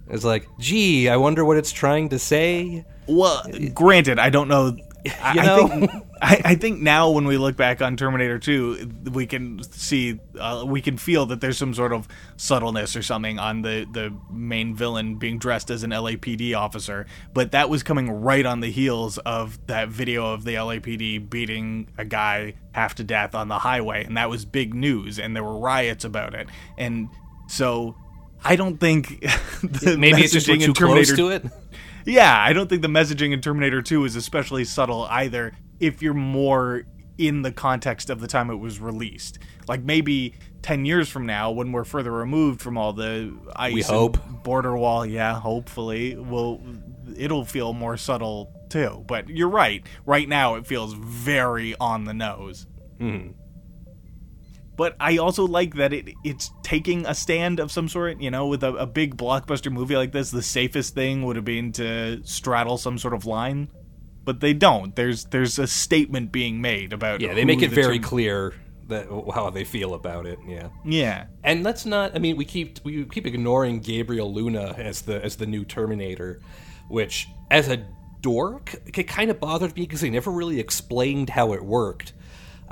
[0.10, 2.86] It's like, gee, I wonder what it's trying to say.
[3.08, 3.44] Well,
[3.74, 4.78] granted, I don't know.
[5.22, 5.68] I, You I know?
[5.68, 5.92] think,
[6.22, 10.64] I, I think now when we look back on Terminator 2, we can see, uh,
[10.66, 14.76] we can feel that there's some sort of subtleness or something on the, the main
[14.76, 17.06] villain being dressed as an LAPD officer.
[17.34, 21.90] But that was coming right on the heels of that video of the LAPD beating
[21.98, 24.06] a guy half to death on the highway.
[24.06, 26.48] And that was big news, and there were riots about it.
[26.78, 27.10] And
[27.48, 27.96] so.
[28.46, 29.22] I don't think
[29.62, 31.46] the Maybe it's just too close to it.
[32.06, 36.14] Yeah, I don't think the messaging in Terminator 2 is especially subtle either if you're
[36.14, 36.84] more
[37.18, 39.40] in the context of the time it was released.
[39.68, 43.82] Like maybe 10 years from now when we're further removed from all the ice We
[43.82, 44.18] hope.
[44.44, 46.62] border wall, yeah, hopefully, will
[47.16, 49.04] it'll feel more subtle too.
[49.08, 49.86] But you're right.
[50.06, 52.66] Right now it feels very on the nose.
[52.98, 53.30] Hmm.
[54.76, 58.20] But I also like that it it's taking a stand of some sort.
[58.20, 61.46] You know, with a, a big blockbuster movie like this, the safest thing would have
[61.46, 63.70] been to straddle some sort of line,
[64.24, 64.96] but they don't.
[64.96, 67.22] There's there's a statement being made about.
[67.22, 68.54] Yeah, they make it the very term- clear
[68.88, 70.40] that how they feel about it.
[70.48, 70.70] Yeah.
[70.86, 72.16] Yeah, And let's not.
[72.16, 76.42] I mean, we keep we keep ignoring Gabriel Luna as the as the new Terminator,
[76.88, 77.86] which as a
[78.22, 82.14] dork, it kind of bothered me because they never really explained how it worked.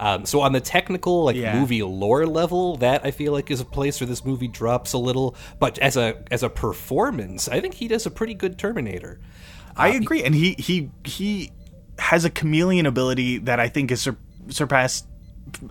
[0.02, 1.58] Um, so on the technical like Yeah.
[1.60, 4.98] movie lore level, that I feel like is a place where this movie drops a
[4.98, 5.36] little.
[5.60, 9.20] But as a as a performance, I think he does a pretty good Terminator.
[9.78, 11.52] I agree, and he he he
[12.00, 14.18] has a chameleon ability that I think is sur-
[14.50, 15.06] surpassed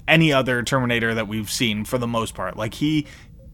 [0.06, 2.56] any other Terminator that we've seen for the most part.
[2.56, 3.06] Like he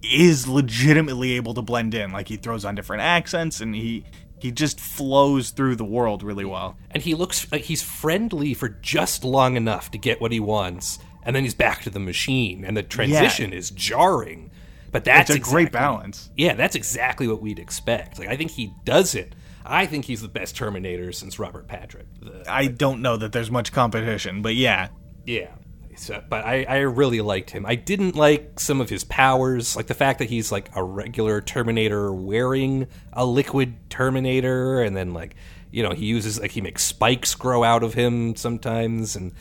[0.03, 2.13] is legitimately able to blend in.
[2.13, 4.05] Like he throws on different accents, and he
[4.39, 6.77] he just flows through the world really well.
[6.91, 10.99] and he looks like he's friendly for just long enough to get what he wants,
[11.23, 14.51] and then he's back to the machine, and the transition is jarring.
[14.93, 16.31] But that's It's a great balance.
[16.37, 18.19] Yeah, that's exactly what we'd expect.
[18.19, 19.35] Like I think he does it.
[19.65, 22.07] I think he's the best Terminator since Robert Patrick.
[22.21, 24.89] The- I don't know that there's much competition, but yeah.
[25.27, 25.49] yeah.
[25.97, 27.65] So, but I, I really liked him.
[27.65, 31.41] I didn't like some of his powers, like the fact that he's like a regular
[31.41, 35.37] Terminator wearing a liquid Terminator, and then like
[35.71, 39.33] you know he uses like he makes spikes grow out of him sometimes, and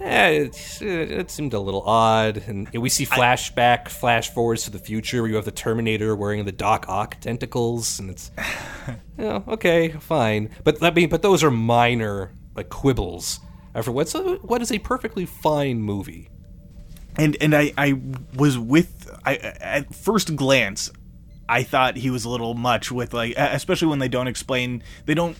[0.00, 2.42] eh, it, it seemed a little odd.
[2.46, 6.44] And we see flashback, flash forwards to the future where you have the Terminator wearing
[6.44, 8.30] the Doc Ock tentacles, and it's
[9.18, 10.50] yeah, okay, fine.
[10.62, 13.40] But I mean, but those are minor like quibbles.
[13.76, 16.28] After what's a, what is a perfectly fine movie.
[17.16, 18.00] and and I I
[18.34, 20.90] was with I at first glance
[21.48, 25.14] I thought he was a little much with like especially when they don't explain they
[25.14, 25.36] don't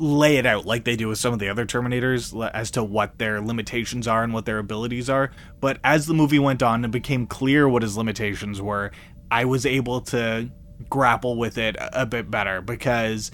[0.00, 3.18] lay it out like they do with some of the other Terminators as to what
[3.18, 5.30] their limitations are and what their abilities are.
[5.60, 8.90] But as the movie went on and became clear what his limitations were,
[9.30, 10.50] I was able to
[10.90, 13.30] grapple with it a, a bit better because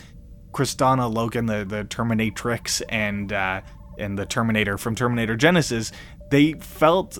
[0.52, 3.60] Kristanna Loken, the the Terminatrix, and uh,
[3.98, 5.92] and the Terminator from Terminator Genisys,
[6.30, 7.18] they felt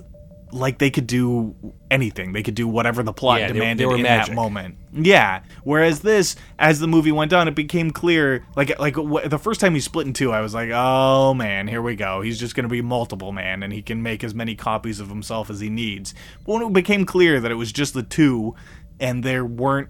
[0.53, 1.55] like they could do
[1.93, 2.33] anything.
[2.33, 4.31] They could do whatever the plot Yeah, they- they demanded were in magic.
[4.31, 4.75] that moment.
[4.93, 5.43] Yeah.
[5.63, 8.45] Whereas this, as the movie went on, it became clear.
[8.57, 11.69] Like like wh- the first time he split in two, I was like, oh man,
[11.69, 12.21] here we go.
[12.21, 15.09] He's just going to be multiple man, and he can make as many copies of
[15.09, 16.15] himself as he needs.
[16.45, 18.57] But when it became clear that it was just the two,
[18.99, 19.89] and there weren't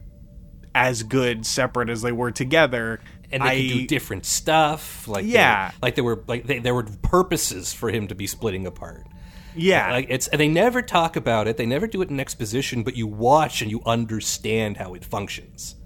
[0.74, 3.01] as good separate as they were together.
[3.33, 5.07] And they I, could do different stuff.
[5.09, 5.70] Like they- Yeah.
[5.83, 9.07] like there were like they, there were purposes for him to be splitting apart.
[9.57, 11.57] yeah, Like it's and they never talk about it.
[11.57, 15.76] They never do it in exposition, but you watch and you understand how it functions.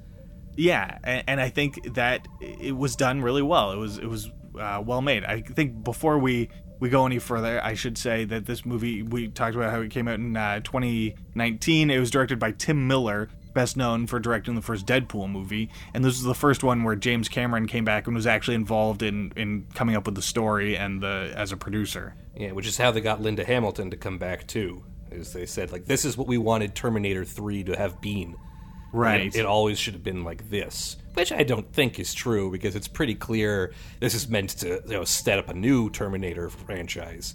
[0.57, 3.73] Yeah, and, and I think that it was done really well.
[3.73, 4.31] It was it was
[4.61, 5.25] uh, well made.
[5.25, 6.49] I think before we
[6.81, 9.91] we go any further, I should say that this movie we talked about how it
[9.91, 11.91] came out in uh, 2019.
[11.91, 16.05] It was directed by Tim Miller, best known for directing the first Deadpool movie, and
[16.05, 19.33] this was the first one where James Cameron came back and was actually involved in
[19.37, 22.15] in coming up with the story and the as a producer.
[22.37, 24.85] Yeah, which is how they got Linda Hamilton to come back too.
[25.11, 28.35] Is they said like this is what we wanted Terminator Three to have been.
[28.93, 29.35] Right.
[29.35, 32.77] It, it always should have been like this, which I don't think is true because
[32.77, 37.35] it's pretty clear this is meant to you know set up a new Terminator franchise.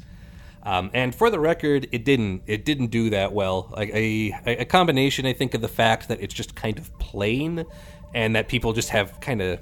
[0.64, 2.44] Um, and for the record, it didn't.
[2.46, 3.74] It didn't do that well.
[3.76, 7.66] Like a a combination, I think, of the fact that it's just kind of plain,
[8.14, 9.60] and that people just have kind of.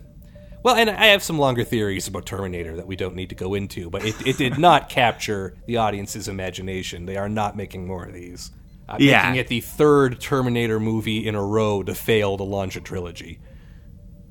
[0.63, 3.53] Well, and I have some longer theories about Terminator that we don't need to go
[3.53, 7.05] into, but it, it did not capture the audience's imagination.
[7.05, 8.51] They are not making more of these.
[8.89, 9.21] Uh, Yeah.
[9.23, 13.39] Making it the third Terminator movie in a row to fail to launch a trilogy.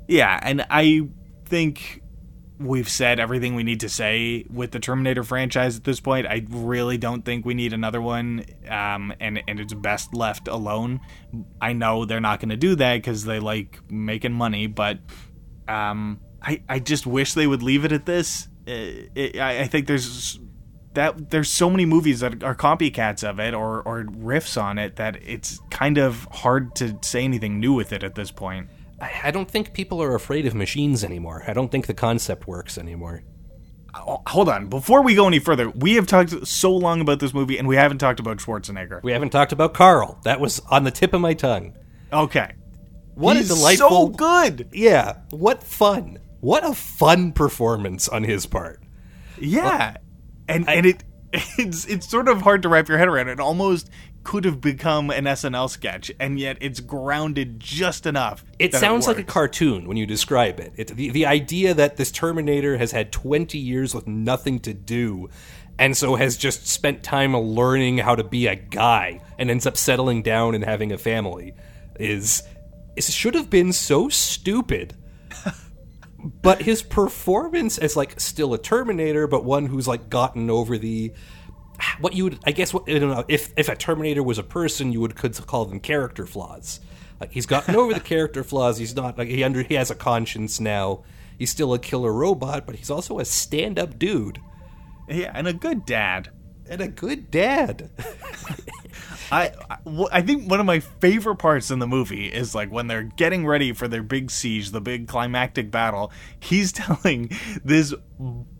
[0.09, 1.09] Yeah, and I
[1.47, 2.03] think
[2.59, 6.27] we've said everything we need to say with the Terminator franchise at this point.
[6.27, 11.01] I really don't think we need another one, um, and and it's best left alone.
[11.61, 14.99] I know they're not going to do that because they like making money, but
[15.69, 18.49] um, I I just wish they would leave it at this.
[18.67, 20.41] It, it, I, I think there's
[20.95, 24.97] that there's so many movies that are copycats of it or or riffs on it
[24.97, 28.69] that it's kind of hard to say anything new with it at this point.
[29.01, 31.45] I don't think people are afraid of machines anymore.
[31.47, 33.25] I don't think the concept works anymore.
[33.95, 37.33] Oh, hold on, before we go any further, we have talked so long about this
[37.33, 39.03] movie and we haven't talked about Schwarzenegger.
[39.03, 40.21] We haven't talked about Carl.
[40.25, 41.77] That was on the tip of my tongue.
[42.13, 42.53] Okay,
[43.15, 44.69] What He's a delightful so good.
[44.73, 46.19] Yeah, what fun.
[46.41, 48.83] What a fun performance on his part.
[49.39, 49.97] Yeah,
[50.49, 53.29] and and it it's it's sort of hard to wrap your head around.
[53.29, 53.91] It almost
[54.27, 58.45] could have become an SNL sketch, and yet it's grounded just enough.
[58.59, 60.73] It sounds like a cartoon when you describe it.
[60.77, 65.31] it the, the idea that this Terminator has had 20 years with nothing to do
[65.79, 69.77] and so has just spent time learning how to be a guy and ends up
[69.77, 71.55] settling down and having a family
[72.01, 72.43] is
[72.97, 74.97] it should have been so stupid.
[76.19, 81.13] but his performance as like still a Terminator, but one who's like gotten over the
[82.01, 84.43] what you would I guess what I don't know if if a Terminator was a
[84.43, 86.81] person, you would could call them character flaws.
[87.21, 88.79] Like he's gotten over the character flaws.
[88.79, 91.03] He's not like he under he has a conscience now.
[91.39, 94.41] He's still a killer robot, but he's also a stand up dude
[95.09, 96.31] yeah, and a good dad.
[96.69, 97.91] and a good dad.
[99.31, 99.77] I I-
[100.13, 103.47] I think one of my favorite parts in the movie is like when they're getting
[103.47, 106.11] ready for their big siege, the big climactic battle.
[106.41, 107.31] He's telling
[107.65, 107.95] this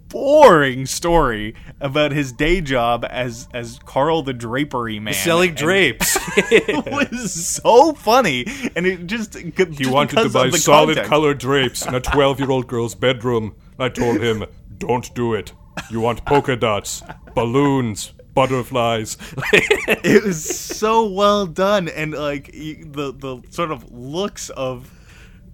[0.09, 6.17] boring story about his day job as as Carl the drapery man, Selling drapes.
[6.39, 8.47] It was so funny,
[8.77, 12.67] and it just He wanted to buy solid color drapes in a 12 year old
[12.67, 13.55] girl's bedroom.
[13.79, 14.45] I told him,
[14.79, 15.53] don't do it.
[15.91, 17.03] You want polka dots,
[17.35, 19.17] balloons, butterflies.
[19.53, 24.91] it was so well done and like the the sort of looks of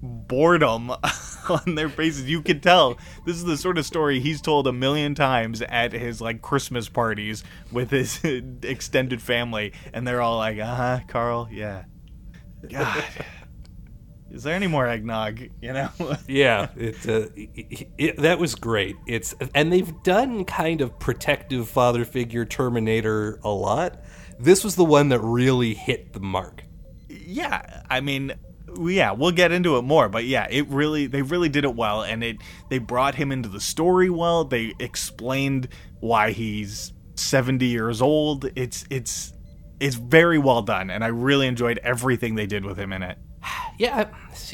[0.02, 0.90] boredom
[1.48, 4.72] on their faces you could tell this is the sort of story he's told a
[4.72, 8.20] million times at his like christmas parties with his
[8.62, 11.84] extended family and they're all like uh-huh carl yeah
[12.68, 13.04] god
[14.30, 15.90] is there any more eggnog you know
[16.26, 18.96] Yeah, it, uh, it, it, that was great.
[19.06, 24.02] It's and they've done kind of protective father figure Terminator a lot.
[24.38, 26.64] This was the one that really hit the mark.
[27.08, 28.32] yeah i mean
[28.80, 32.02] yeah we'll get into it more but yeah it really they really did it well
[32.02, 32.36] and it
[32.70, 35.68] they brought him into the story well they explained
[36.00, 39.32] why he's 70 years old it's it's
[39.80, 43.18] it's very well done and i really enjoyed everything they did with him in it
[43.78, 44.10] Yeah,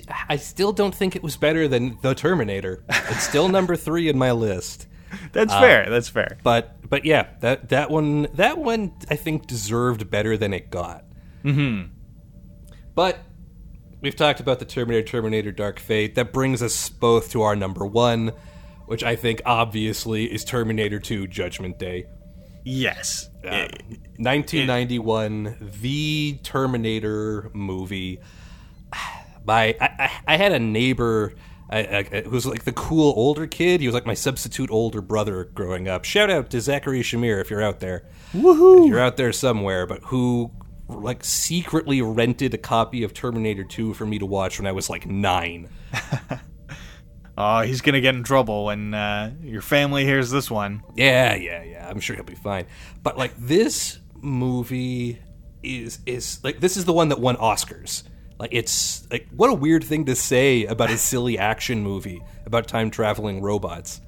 [0.09, 2.85] I, I still don't think it was better than the Terminator.
[2.89, 4.87] It's still number three in my list.
[5.33, 10.09] that's fair that's fair But but yeah, that that one that one I think deserved
[10.09, 11.05] better than it got.
[11.45, 11.93] Mm-hmm.
[12.95, 13.19] But
[14.01, 16.15] we've talked about the Terminator, Terminator Dark Fate.
[16.15, 18.33] That brings us both to our number one,
[18.87, 22.07] which I think obviously is Terminator 2 Judgment Day.
[22.65, 23.69] yes Uh,
[24.19, 28.21] 1991, the Terminator movie.
[29.45, 31.35] My, I, I, I had a neighbor
[31.71, 33.81] I, I, who was like the cool older kid.
[33.81, 36.05] He was like my substitute older brother growing up.
[36.05, 38.07] Shout out to Zachary Shamir if you're out there.
[38.33, 38.85] Woohoo!
[38.85, 40.51] If you're out there somewhere, but who
[40.89, 44.89] like secretly rented a copy of Terminator 2 for me to watch when I was
[44.89, 45.69] like nine.
[47.39, 51.63] oh he's gonna get in trouble when uh, your family hears this one Yeah, yeah,
[51.63, 51.89] yeah.
[51.89, 52.67] I'm sure he'll be fine.
[53.03, 55.21] But like this movie
[55.63, 58.05] is is like this is the one that won Oscars.
[58.39, 62.67] Like it's like what a weird thing to say about a silly action movie about
[62.69, 64.01] time traveling robots.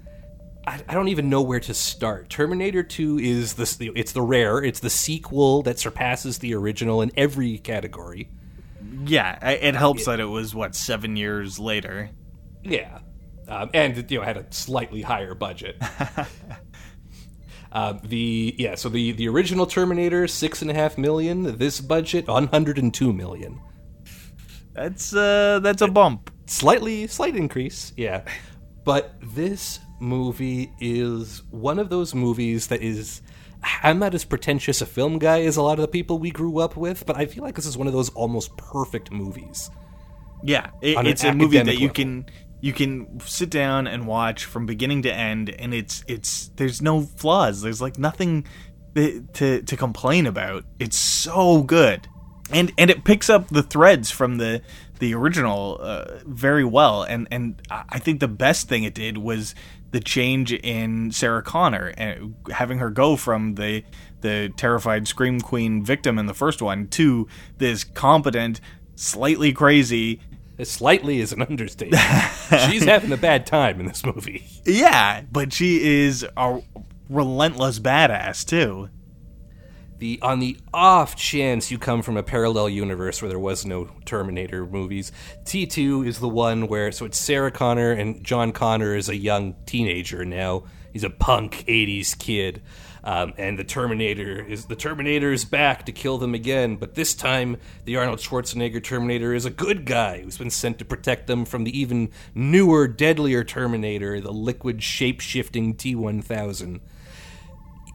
[0.67, 2.29] I, I don't even know where to start.
[2.29, 7.11] Terminator 2 is the it's the rare, it's the sequel that surpasses the original in
[7.17, 8.29] every category.
[9.05, 12.11] yeah it helps that it was what seven years later
[12.63, 12.99] Yeah,
[13.49, 15.81] um, and you know had a slightly higher budget.
[17.73, 21.57] um, the yeah, so the the original Terminator six and a half million.
[21.57, 23.61] This budget one hundred and two million.
[24.75, 28.23] that's uh that's a bump Slightly slight increase, yeah.
[28.85, 33.23] But this movie is one of those movies that is.
[33.83, 36.61] I'm not as pretentious a film guy as a lot of the people we grew
[36.61, 39.71] up with, but I feel like this is one of those almost perfect movies.
[40.43, 42.27] Yeah, it, it's a movie that academic you can
[42.63, 47.03] you can sit down and watch from beginning to end, and it's it's there's no
[47.03, 47.61] flaws.
[47.61, 48.47] There's like nothing
[48.95, 50.65] to to complain about.
[50.79, 52.09] It's so good.
[52.53, 54.63] and and it picks up the threads from the
[54.99, 57.03] the original uh, very well.
[57.03, 59.55] And and I think the best thing it did was
[59.91, 63.83] the change in Sarah Connor and having her go from the
[64.21, 67.27] the terrified scream queen victim in the first one to
[67.57, 68.61] this competent,
[68.95, 70.21] slightly crazy.
[70.63, 72.03] Slightly is an understatement.
[72.69, 74.47] She's having a bad time in this movie.
[74.67, 76.61] Yeah, but she is a
[77.09, 78.91] relentless badass too
[80.01, 83.91] the on the off chance you come from a parallel universe where there was no
[84.05, 85.13] Terminator movies,
[85.45, 89.55] T2 is the one where so it's Sarah Connor and John Connor is a young
[89.67, 90.65] teenager now.
[90.93, 92.63] He's a punk 80s kid.
[93.03, 97.15] Um, and the Terminator is the Terminator is back to kill them again, but this
[97.15, 101.47] time the Arnold Schwarzenegger Terminator is a good guy who's been sent to protect them
[101.47, 106.81] from the even newer, deadlier Terminator, the liquid shape-shifting T1000.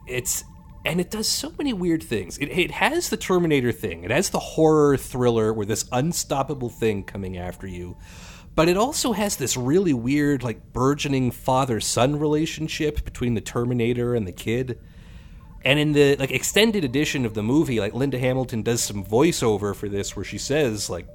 [0.08, 0.44] It's
[0.86, 2.38] and it does so many weird things.
[2.38, 7.02] It, it has the Terminator thing, it has the horror thriller where this unstoppable thing
[7.02, 7.96] coming after you.
[8.54, 14.14] But it also has this really weird, like, burgeoning father son relationship between the Terminator
[14.14, 14.78] and the kid.
[15.62, 19.74] And in the like extended edition of the movie, like Linda Hamilton does some voiceover
[19.74, 21.08] for this where she says, like,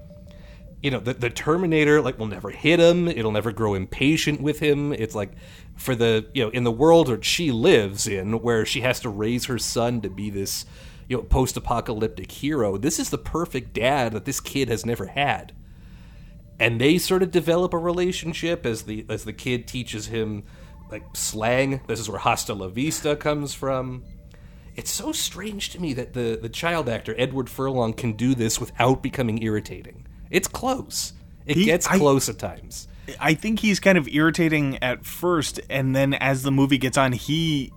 [0.82, 4.60] you know the, the terminator like will never hit him it'll never grow impatient with
[4.60, 5.32] him it's like
[5.76, 9.10] for the you know in the world that she lives in where she has to
[9.10, 10.66] raise her son to be this
[11.08, 15.54] you know post-apocalyptic hero this is the perfect dad that this kid has never had
[16.60, 20.44] and they sort of develop a relationship as the as the kid teaches him
[20.92, 24.04] like slang this is where hasta la vista comes from
[24.76, 28.60] it's so strange to me that the the child actor edward furlong can do this
[28.60, 31.14] without becoming irritating it's close.
[31.46, 32.88] It he, gets close I, at times.
[33.20, 37.14] I think he's kind of irritating at first, and then as the movie gets on,
[37.14, 37.72] he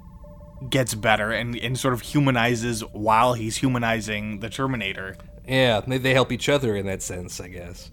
[0.68, 5.16] gets better and, and sort of humanizes while he's humanizing the Terminator.
[5.46, 7.90] Yeah, they they help each other in that sense, I guess.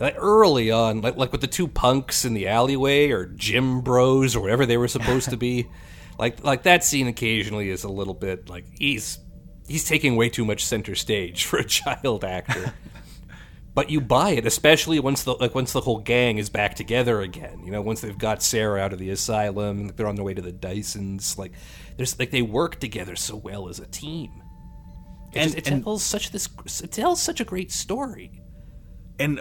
[0.00, 4.34] Like early on, like like with the two punks in the alleyway or gym bros
[4.36, 5.68] or whatever they were supposed to be,
[6.18, 9.18] like like that scene occasionally is a little bit like he's
[9.66, 12.72] he's taking way too much center stage for a child actor
[13.74, 17.20] but you buy it, especially once the like once the whole gang is back together
[17.20, 17.62] again.
[17.64, 20.42] You know, once they've got Sarah out of the asylum, they're on their way to
[20.42, 21.38] the Dysons.
[21.38, 21.52] Like,
[21.96, 24.30] there's like they work together so well as a team.
[25.32, 26.48] It and, just, it and, tells such this
[26.82, 28.42] it tells such a great story.
[29.18, 29.40] And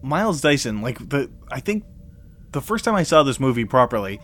[0.00, 1.84] Miles Dyson, like the I think
[2.52, 4.20] the first time I saw this movie properly,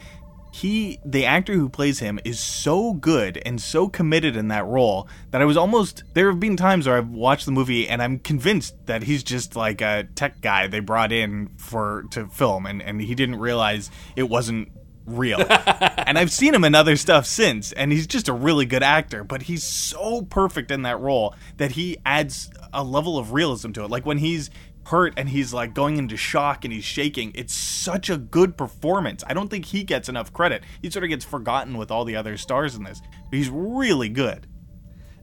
[0.53, 5.09] he the actor who plays him is so good and so committed in that role
[5.31, 8.19] that I was almost there have been times where I've watched the movie and I'm
[8.19, 12.83] convinced that he's just like a tech guy they brought in for to film and,
[12.83, 14.71] and he didn't realize it wasn't
[15.07, 15.41] real.
[15.49, 19.25] and I've seen him in other stuff since and he's just a really good actor,
[19.25, 23.85] but he's so perfect in that role that he adds a level of realism to
[23.85, 23.91] it.
[23.91, 24.51] Like when he's
[24.87, 27.33] hurt and he's like going into shock and he's shaking.
[27.35, 29.23] It's such a good performance.
[29.27, 30.63] I don't think he gets enough credit.
[30.81, 33.01] He sort of gets forgotten with all the other stars in this.
[33.31, 34.47] But he's really good.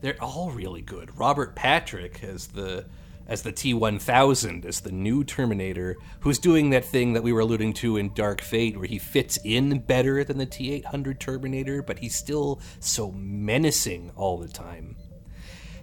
[0.02, 1.18] They're all really good.
[1.18, 2.86] Robert Patrick as the
[3.28, 7.74] as the T1000 as the new Terminator who's doing that thing that we were alluding
[7.74, 12.16] to in Dark Fate where he fits in better than the T800 Terminator but he's
[12.16, 14.96] still so menacing all the time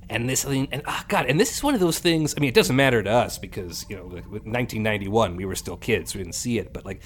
[0.09, 2.55] and this and oh god and this is one of those things i mean it
[2.55, 6.59] doesn't matter to us because you know 1991 we were still kids we didn't see
[6.59, 7.01] it but like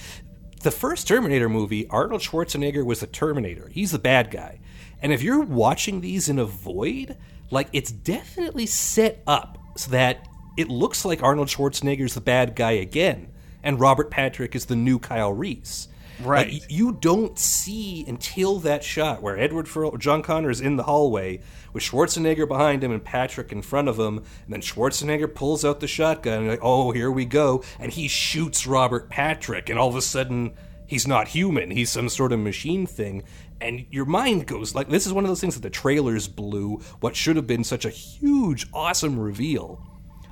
[0.63, 3.69] the first terminator movie arnold schwarzenegger was the terminator.
[3.73, 4.61] He's the bad guy.
[5.01, 7.17] And if you're watching these in a void
[7.51, 12.73] like it's definitely set up so that it looks like arnold schwarzenegger's the bad guy
[12.73, 13.33] again
[13.63, 15.89] and robert patrick is the new kyle reese
[16.23, 16.53] Right.
[16.53, 20.83] Like, you don't see until that shot where Edward Furl- John Connor is in the
[20.83, 21.41] hallway
[21.73, 25.81] with Schwarzenegger behind him and Patrick in front of him, and then Schwarzenegger pulls out
[25.81, 29.89] the shotgun and like, oh, here we go, and he shoots Robert Patrick, and all
[29.89, 30.53] of a sudden
[30.87, 33.23] he's not human, he's some sort of machine thing,
[33.61, 36.81] and your mind goes like this is one of those things that the trailers blew
[37.01, 39.87] what should have been such a huge, awesome reveal.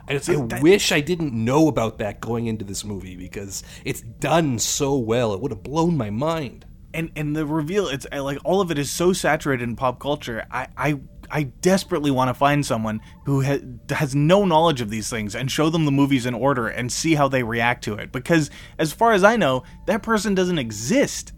[0.08, 4.58] I, I wish I didn't know about that going into this movie because it's done
[4.58, 5.34] so well.
[5.34, 6.64] It would have blown my mind.
[6.94, 10.46] And and the reveal, it's like all of it is so saturated in pop culture.
[10.50, 13.60] I I, I desperately want to find someone who ha-
[13.90, 17.14] has no knowledge of these things and show them the movies in order and see
[17.14, 18.10] how they react to it.
[18.10, 21.32] Because as far as I know, that person doesn't exist.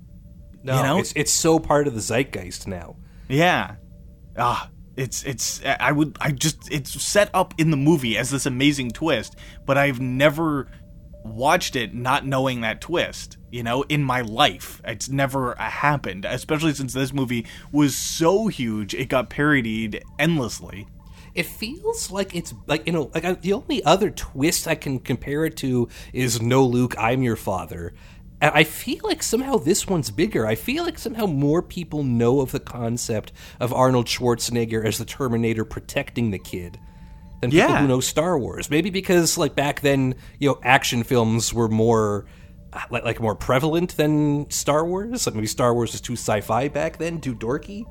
[0.63, 0.99] No, you know?
[0.99, 2.97] it's it's so part of the zeitgeist now.
[3.29, 3.77] Yeah.
[4.39, 8.47] Ah, it's it's I would I just it's set up in the movie as this
[8.47, 9.37] amazing twist,
[9.67, 10.69] but I've never
[11.25, 13.37] watched it not knowing that twist.
[13.51, 16.25] You know, in my life, it's never uh, happened.
[16.25, 20.87] Especially since this movie was so huge, it got parodied endlessly.
[21.35, 24.99] it feels like it's like you know like I, the only other twist I can
[24.99, 27.93] compare it to is no Luke, I'm your father.
[28.41, 30.47] And I feel like somehow this one's bigger.
[30.47, 35.05] I feel like somehow more people know of the concept of Arnold Schwarzenegger as the
[35.05, 36.79] Terminator protecting the kid
[37.43, 37.81] than people Yeah.
[37.83, 38.71] who know Star Wars.
[38.71, 42.27] Maybe because like back then, you know, action films were more
[42.73, 45.27] uh, like, like more prevalent than Star Wars.
[45.27, 47.85] Like maybe Star Wars was too sci-fi back then, too dorky.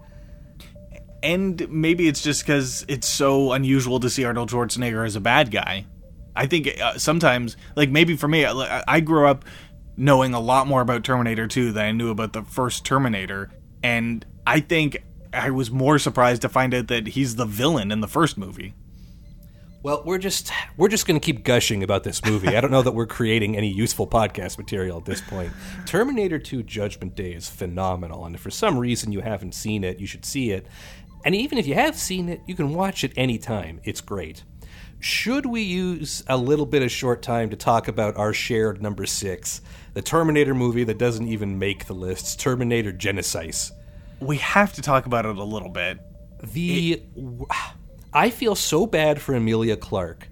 [1.21, 5.51] and maybe it's just because it's so unusual to see Arnold Schwarzenegger as a bad
[5.51, 5.85] guy.
[6.35, 9.43] I think uh, sometimes, like maybe for me, I, I grew up
[9.99, 13.51] knowing a lot more about Terminator 2 than I knew about the first Terminator,
[13.83, 15.03] and I think
[15.33, 18.73] I was more surprised to find out that he's the villain in the first movie.
[19.83, 22.49] Well, we're just we're just going to keep gushing about this movie.
[22.49, 25.51] I don't know that we're creating any useful podcast material at this point.
[25.85, 29.99] Terminator 2 Judgment Day is phenomenal, and if for some reason you haven't seen it,
[29.99, 30.65] you should see it.
[31.25, 33.81] And even if you have seen it, you can watch it anytime.
[33.83, 34.43] It's great.
[35.01, 39.05] Should we use a little bit of short time to talk about our shared number
[39.05, 39.61] 6,
[39.99, 43.73] the Terminator movie that doesn't even make the list, Terminator Genisys?
[44.21, 45.99] We have to talk about it a little bit.
[46.41, 47.03] The
[48.13, 50.29] I feel so bad for Emilia Clarke.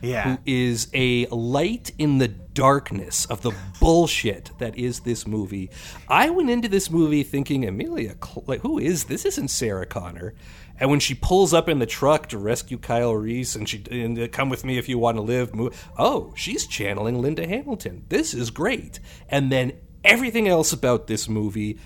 [0.00, 0.36] Yeah.
[0.36, 3.50] who is a light in the darkness of the
[3.80, 5.70] bullshit that is this movie.
[6.08, 9.24] I went into this movie thinking Emilia, Cl- like who is this?
[9.24, 10.34] Isn't Sarah Connor?
[10.80, 14.18] And when she pulls up in the truck to rescue Kyle Reese, and she and
[14.18, 15.54] uh, come with me if you want to live.
[15.54, 18.04] Mo- oh, she's channeling Linda Hamilton.
[18.08, 19.00] This is great.
[19.28, 19.72] And then
[20.04, 21.78] everything else about this movie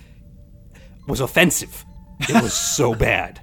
[1.09, 1.85] was offensive.
[2.21, 3.41] It was so bad.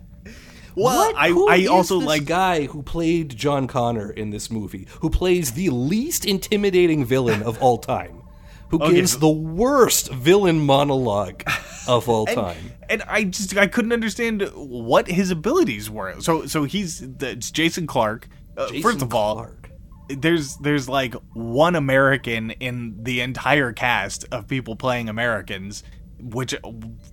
[0.76, 1.16] Well, What?
[1.18, 5.52] I, Who I also like guy who played John Connor in this movie, who plays
[5.54, 8.22] the least intimidating villain of all time,
[8.70, 11.44] who gives so- the worst villain monologue
[11.88, 12.72] of all time.
[12.90, 16.20] and I just I couldn't understand what his abilities were.
[16.22, 18.28] So so he's it's Jason Clarke.
[18.58, 19.72] Uh, Jason first of all, Clarke.
[20.10, 25.84] there's there's like one American in the entire cast of people playing Americans,
[26.20, 26.54] which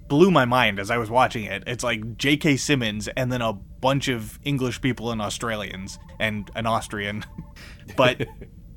[0.08, 1.62] blew my mind as I was watching it.
[1.66, 2.56] It's like J.K.
[2.56, 7.24] Simmons and then a bunch of English people and Australians and an Austrian,
[7.96, 8.26] but.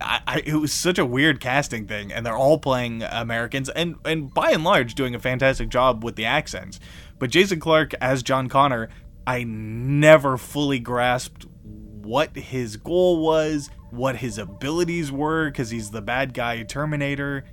[0.02, 3.96] I, I, it was such a weird casting thing, and they're all playing Americans, and
[4.06, 6.80] and by and large doing a fantastic job with the accents.
[7.18, 8.90] But Jason Clarke as John Connor,
[9.28, 16.02] I never fully grasped what his goal was, what his abilities were, because he's the
[16.02, 17.44] bad guy Terminator.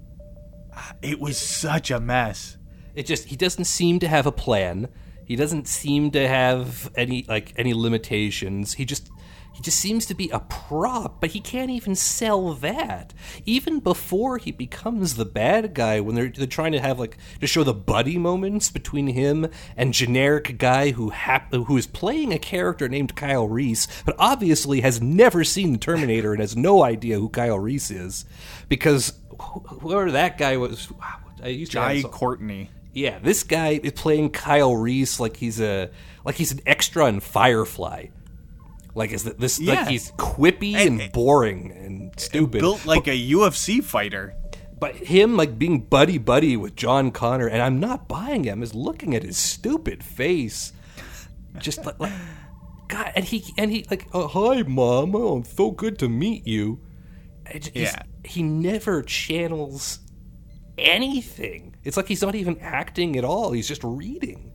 [0.74, 2.58] Ah, it was such a mess.
[2.94, 4.88] It just he doesn't seem to have a plan.
[5.24, 8.74] He doesn't seem to have any like any limitations.
[8.74, 9.10] He just
[9.56, 13.14] he just seems to be a prop, but he can't even sell that.
[13.46, 17.46] Even before he becomes the bad guy, when they're they're trying to have like to
[17.46, 22.38] show the buddy moments between him and generic guy who hap- who is playing a
[22.38, 27.18] character named Kyle Reese, but obviously has never seen the Terminator and has no idea
[27.18, 28.26] who Kyle Reese is,
[28.68, 30.92] because wh- whoever that guy was.
[31.42, 32.70] I used to Jai Courtney.
[32.92, 35.90] yeah, this guy is playing Kyle Reese like he's a
[36.24, 38.06] like he's an extra in Firefly.
[38.96, 39.74] Like is that this Yeah.
[39.74, 42.60] like he's quippy and, boring and stupid.
[42.60, 44.34] Built like a UFC fighter.
[44.80, 48.74] but him like being buddy buddy with John Connor and I'm not buying him is
[48.74, 50.72] looking at his stupid face.
[51.58, 52.12] Just like, like
[52.88, 56.46] God and he and he like oh, hi mom oh it's so good to meet
[56.46, 56.80] you.
[57.54, 58.02] It j- he's- Yeah.
[58.24, 60.00] he never channels
[60.78, 61.74] anything.
[61.84, 63.52] It's like he's not even acting at all.
[63.52, 64.52] He's just reading.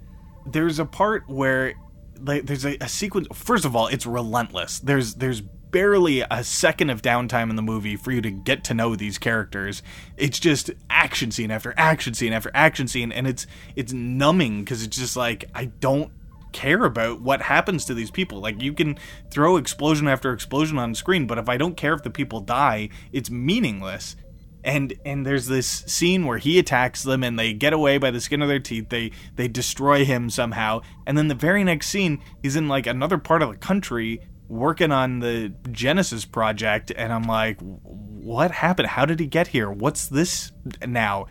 [0.47, 1.73] there's a part where
[2.23, 4.79] like there's a, a sequence first of all it's relentless.
[4.79, 8.73] There's there's barely a second of downtime in the movie for you to get to
[8.73, 9.81] know these characters.
[10.17, 14.83] It's just action scene after action scene after action scene and it's it's numbing because
[14.83, 16.11] it's just like i don't
[16.51, 18.41] care about what happens to these people.
[18.41, 18.97] Like you can
[19.29, 22.89] throw explosion after explosion on screen but if i don't care if the people die
[23.13, 24.15] it's meaningless
[24.63, 28.21] and and there's this scene where he attacks them and they get away by the
[28.21, 28.89] skin of their teeth.
[28.89, 30.81] They they destroy him somehow.
[31.05, 34.91] And then the very next scene he's in like another part of the country working
[34.91, 36.91] on the Genisys project.
[36.95, 37.57] And i'm like
[38.21, 38.87] what happened?
[38.89, 39.71] How did he get here?
[39.71, 40.51] What's this
[40.85, 41.25] now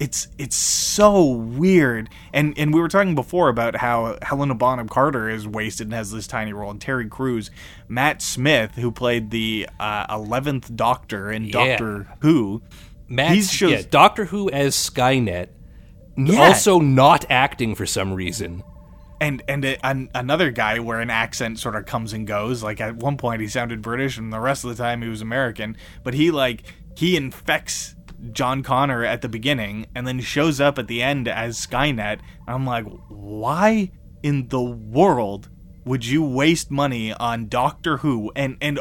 [0.00, 5.28] it's it's so weird and and we were talking before about how Helena Bonham Carter
[5.28, 7.50] is wasted and has this tiny role and Terry Crews
[7.86, 11.52] Matt Smith who played the uh, 11th doctor in Yeah.
[11.52, 12.62] Doctor Who
[13.08, 15.48] Matt, shows- yeah, Doctor Who as Skynet,
[16.16, 16.40] Yeah.
[16.40, 18.62] also not acting for some reason.
[19.20, 22.80] and and a, an, another guy where an accent sort of comes and goes like
[22.80, 25.76] at one point he sounded british and the rest of the time he was american
[26.02, 26.62] but he like
[26.96, 27.94] he infects
[28.32, 32.66] john connor at the beginning and then shows up at the end as skynet i'm
[32.66, 33.90] like why
[34.22, 35.48] in the world
[35.84, 38.78] would you waste money on Doctor Who and and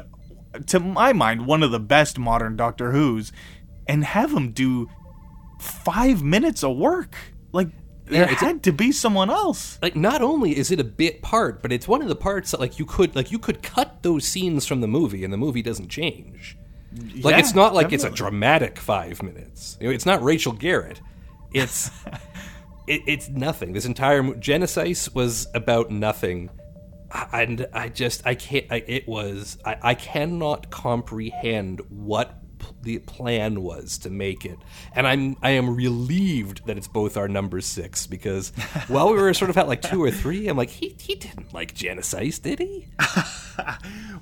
[0.67, 3.31] to my mind one of the best modern Doctor Who's
[3.87, 4.87] and have him do
[5.59, 7.15] 5 minutes of work?
[7.51, 7.69] Like
[8.05, 9.79] there Yeah, it's had to be someone else.
[9.81, 12.59] like not only is it a bit part, but it's one of the parts that
[12.59, 15.61] like you could like you could cut those scenes from the movie and the movie
[15.63, 16.58] doesn't change.
[16.91, 19.77] Like Yeah, it's not like it's a dramatic five minutes.
[19.79, 21.01] You know, it's not Rachel Garrett.
[21.53, 21.91] It's
[22.87, 23.73] it, it's nothing.
[23.73, 26.49] This entire mo- Genisys was about nothing,
[27.31, 28.65] and I just I can't.
[28.71, 34.57] I, it was I, I cannot comprehend what p- the plan was to make it,
[34.93, 38.49] and I'm I am relieved that it's both our number six because
[38.87, 41.53] while we were sort of at like two or three, I'm like he he didn't
[41.53, 42.87] like Genisys, did he?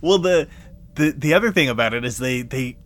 [0.02, 0.48] Well, the
[0.98, 2.78] the the other thing about it is they they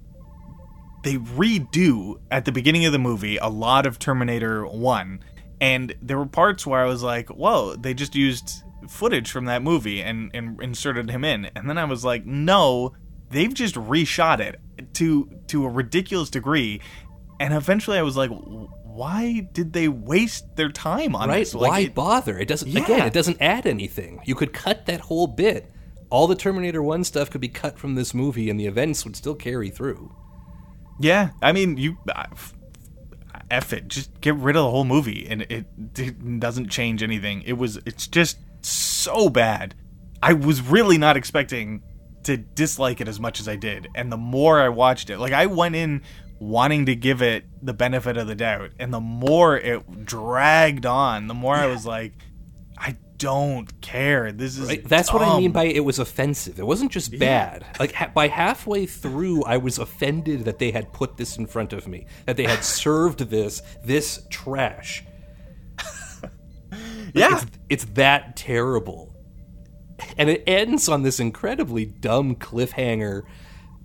[1.04, 5.20] they redo at the beginning of the movie a lot of Terminator One,
[5.60, 9.64] and there were parts where I was like, "Whoa!" They just used footage from that
[9.64, 12.94] movie and and inserted him in, and then I was like, "No,
[13.32, 14.60] they've just reshot it
[14.96, 16.82] to to a ridiculous degree,"
[17.40, 18.32] and eventually I was like.
[18.94, 21.40] Why did they waste their time on right?
[21.40, 21.56] this?
[21.56, 22.38] Like, Why it- bother?
[22.38, 22.70] It doesn't.
[22.70, 22.84] Yeah.
[22.84, 24.20] Again, it doesn't add anything.
[24.26, 25.72] You could cut that whole bit.
[26.12, 29.16] All the Terminator One stuff could be cut from this movie, and the events would
[29.16, 30.14] still carry through.
[31.00, 32.54] Yeah, I mean, you uh, f-
[33.74, 35.66] it, just get rid of the whole movie, and it,
[35.98, 37.42] it doesn't change anything.
[37.44, 39.74] It was, it's just so bad.
[40.22, 41.82] I was really not expecting
[42.24, 45.34] to dislike it as much as I did, and the more I watched it, like
[45.34, 46.04] I went in
[46.40, 51.28] wanting to give it the benefit of the doubt, and the more it dragged on,
[51.28, 52.14] the more I was like,
[52.78, 54.32] I don't care.
[54.32, 54.84] This is Right?
[54.84, 56.60] That's what I mean by it was offensive.
[56.60, 57.66] It wasn't just bad.
[57.80, 61.72] Like ha- by halfway through, I was offended that they had put this in front
[61.74, 65.04] of me, that they had served this this trash.
[67.14, 67.38] yeah.
[67.38, 69.16] It's, it's that terrible.
[70.18, 73.24] And it ends on this incredibly dumb cliffhanger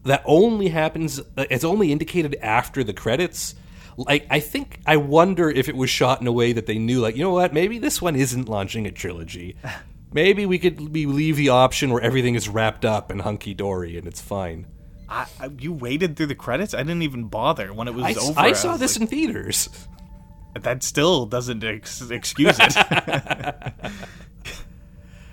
[0.05, 3.55] that only happens, uh, it's only indicated after the credits.
[3.97, 7.01] Like, I think, I wonder if it was shot in a way that they knew,
[7.01, 9.57] like, you know what, maybe this one isn't launching a trilogy.
[10.13, 13.99] Maybe we could we leave the option where everything is wrapped up and hunky dory
[13.99, 14.67] and it's fine.
[15.09, 16.75] I, I, you waited through the credits.
[16.75, 18.41] I didn't even bother when it was I, over.
[18.41, 19.69] I saw this like, in theaters.
[20.55, 22.75] that still doesn't ex- excuse it.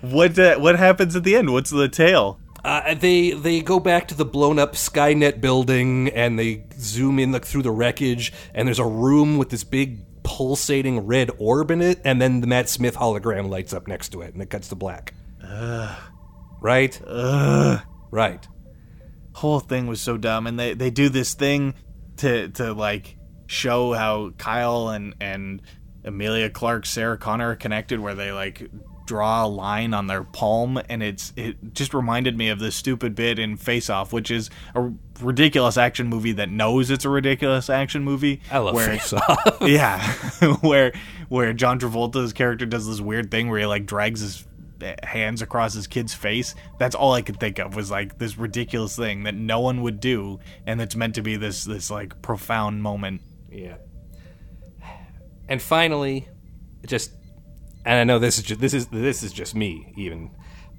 [0.02, 1.52] what uh, what happens at the end?
[1.52, 2.38] What's the tale?
[2.64, 7.30] Uh, they they go back to the blown up Skynet building and they zoom in
[7.30, 11.82] like through the wreckage and there's a room with this big pulsating red orb in
[11.82, 14.68] it and then the Matt Smith hologram lights up next to it and it cuts
[14.68, 15.12] to black.
[16.62, 16.98] Right?
[18.10, 18.48] Right.
[19.34, 21.74] Whole thing was so dumb, and they they do this thing
[22.18, 23.16] to to like
[23.46, 25.60] show how Kyle and and
[26.04, 28.70] Emilia Clarke, Sarah Connor are connected, where they like
[29.06, 33.14] draw a line on their palm, and it's it just reminded me of this stupid
[33.14, 37.68] bit in Face Off, which is a ridiculous action movie that knows it's a ridiculous
[37.70, 38.40] action movie.
[38.50, 39.58] I love where Face Off.
[39.60, 40.12] yeah,
[40.60, 40.92] where
[41.28, 44.46] where John Travolta's character does this weird thing where he like drags his
[45.02, 46.54] hands across his kid's face.
[46.78, 50.00] That's all I could think of was like this ridiculous thing that no one would
[50.00, 53.22] do, and it's meant to be this this like profound moment.
[53.50, 53.76] Yeah.
[55.48, 56.28] And finally,
[56.86, 57.12] just
[57.84, 60.30] and I know this is just, this is this is just me even,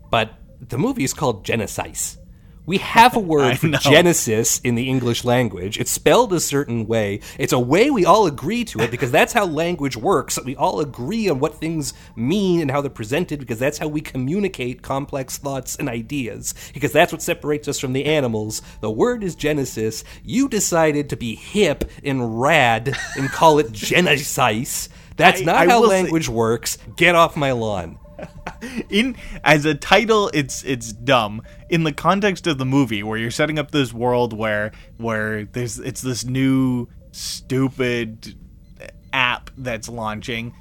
[0.09, 2.17] but the movie is called Genisys.
[2.65, 3.77] We have a word for know.
[3.77, 5.77] Genesis in the English language.
[5.79, 7.19] It's spelled a certain way.
[7.37, 10.39] It's a way we all agree to it because that's how language works.
[10.43, 14.01] We all agree on what things mean and how they're presented because that's how we
[14.01, 16.53] communicate complex thoughts and ideas.
[16.73, 18.61] Because that's what separates us from the animals.
[18.81, 20.03] The word is Genesis.
[20.23, 24.89] You decided to be hip and rad and call it Genisys.
[25.15, 26.77] That's I- not I how will say- language works.
[26.95, 27.99] Get off my lawn.
[28.89, 33.29] in as a title it's it's dumb in the context of the movie where you're
[33.29, 38.33] setting up this world where where there's it's this new stupid
[39.11, 40.53] app that's launching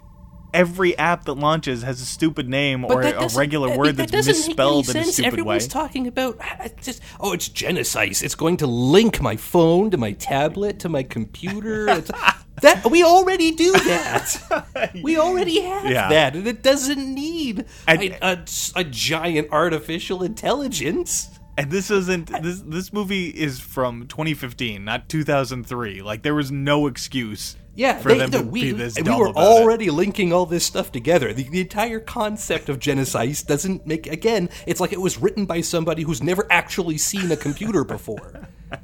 [0.55, 4.33] every app that launches has a stupid name or a regular word that that's doesn't
[4.33, 7.49] make any misspelled in a stupid Everyone's way talking about ah, I just oh, it's
[7.49, 8.11] genocide.
[8.23, 12.03] It's going to link my phone to my tablet to my computer.
[12.63, 14.91] That we already do that.
[15.03, 16.09] we already have Yeah.
[16.09, 18.45] that, and it doesn't need And- a, a-
[18.77, 21.29] a giant artificial intelligence.
[21.59, 26.87] and this isn't this this movie is from 2015 not 2003 like there was no
[26.87, 29.37] excuse Yeah, for they, them no, to we, be this we were about it.
[29.37, 31.33] already linking all this stuff together.
[31.33, 34.49] The, the entire concept of Genisys doesn't make again.
[34.67, 38.49] It's like it was written by somebody who's never actually seen a computer before.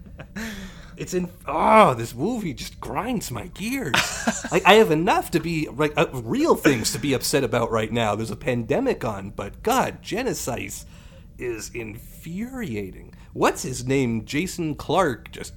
[1.01, 3.95] it's in oh this movie just grinds my gears
[4.53, 7.91] like i have enough to be like uh, real things to be upset about right
[7.91, 10.85] now there's a pandemic on but god genisys
[11.39, 15.55] is infuriating what's his name jason clarke just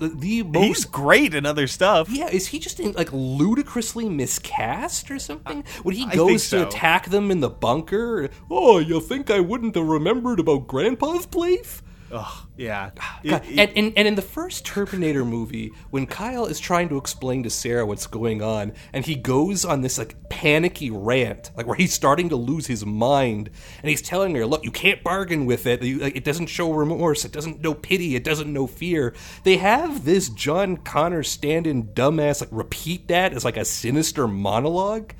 [0.00, 2.08] the most He's great in other stuff.
[2.08, 5.64] yeah, is he just in, like ludicrously miscast or something?
[5.82, 6.58] When he I goes so.
[6.62, 11.26] to attack them in the bunker, oh, you think I wouldn't have remembered about Grandpa's
[11.26, 11.82] place?
[12.12, 12.90] Ugh, yeah.
[13.24, 16.88] God, It- it- and, and and in the first Terminator movie, when Kyle is trying
[16.90, 21.50] to explain to Sarah what's going on, and he goes on this like panicky rant,
[21.56, 23.48] like where he's starting to lose his mind,
[23.82, 25.82] and he's telling her, "Look, you can't bargain with it.
[25.82, 27.24] You, like, it doesn't show remorse.
[27.24, 28.14] It doesn't know pity.
[28.14, 29.14] It doesn't know fear."
[29.44, 35.14] They have this John Connor stand-in dumbass like repeat that as like a sinister monologue,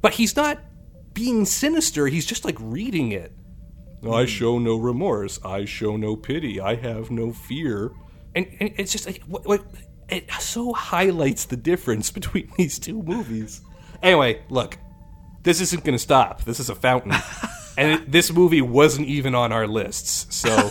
[0.00, 0.58] but he's not
[1.12, 2.06] being sinister.
[2.06, 3.32] He's just like reading it.
[4.10, 5.38] I show no remorse.
[5.44, 6.60] I show no pity.
[6.60, 7.92] I have no fear.
[8.34, 9.62] And, and it's just like what, what
[10.08, 13.60] it so highlights the difference between these two movies.
[14.02, 14.78] Anyway, look,
[15.42, 16.44] this isn't going to stop.
[16.44, 17.12] This is a fountain,
[17.78, 20.34] and it, this movie wasn't even on our lists.
[20.34, 20.70] So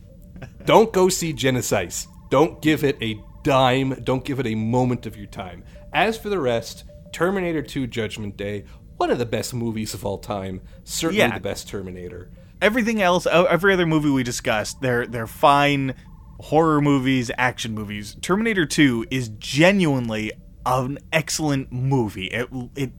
[0.64, 2.06] don't go see Genisys.
[2.30, 4.00] Don't give it a dime.
[4.04, 5.64] Don't give it a moment of your time.
[5.92, 8.64] As for the rest, Terminator 2: Judgment Day,
[8.96, 10.62] one of the best movies of all time.
[10.84, 11.34] Certainly Yeah.
[11.34, 12.30] the best Terminator.
[12.62, 15.94] Everything else, uh, every other movie we discussed, they're they're fine
[16.40, 18.16] horror movies, action movies.
[18.20, 20.32] Terminator 2 is genuinely
[20.64, 22.26] an excellent movie.
[22.26, 22.92] It it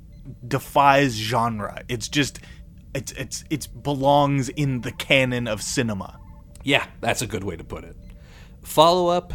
[0.48, 1.81] defies genre.
[1.88, 2.40] It's just
[2.94, 6.19] it's it's it belongs in the canon of cinema.
[6.64, 7.95] Yeah, that's a good way to put it.
[8.64, 9.34] Follow up.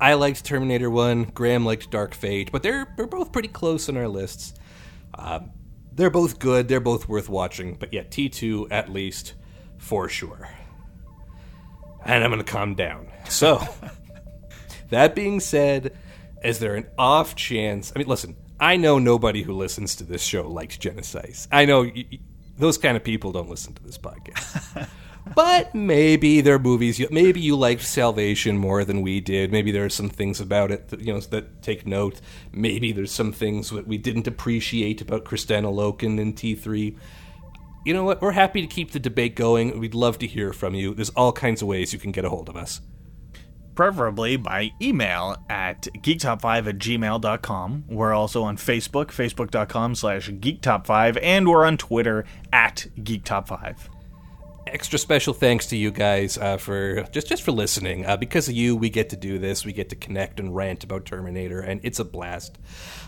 [0.00, 1.24] I liked Terminator 1.
[1.34, 4.54] Graham liked Dark Fate, but they're, they're both pretty close on our lists.
[5.14, 5.50] Um,
[5.92, 6.68] they're both good.
[6.68, 7.74] They're both worth watching.
[7.74, 9.34] But yeah, T2 at least,
[9.78, 10.48] for sure.
[12.04, 13.08] And I'm going to calm down.
[13.28, 13.62] So,
[14.90, 15.96] that being said,
[16.42, 17.92] is there an off chance?
[17.94, 21.48] I mean, listen, I know nobody who listens to this show likes Genisys.
[21.50, 22.18] I know y- y-
[22.56, 24.88] those kind of people don't listen to this podcast.
[25.34, 26.98] but maybe there are movies.
[26.98, 29.52] You, maybe you liked Salvation more than we did.
[29.52, 32.20] Maybe there are some things about it that you know that take note.
[32.52, 36.96] Maybe there's some things that we didn't appreciate about Kristanna Loken in T3
[37.88, 38.20] you know what?
[38.20, 39.80] We're happy to keep the debate going.
[39.80, 40.92] We'd love to hear from you.
[40.92, 42.82] There's all kinds of ways you can get a hold of us.
[43.74, 47.84] preferably by email at geektop5 at gmail.com.
[47.88, 53.97] We're also on Facebook, facebook.com slash geektop5, and we're on Twitter at geektop5.
[54.70, 58.04] Extra special thanks to you guys uh, for just just for listening.
[58.04, 59.64] Uh, because of you, we get to do this.
[59.64, 62.58] We get to connect and rant about Terminator, and it's a blast.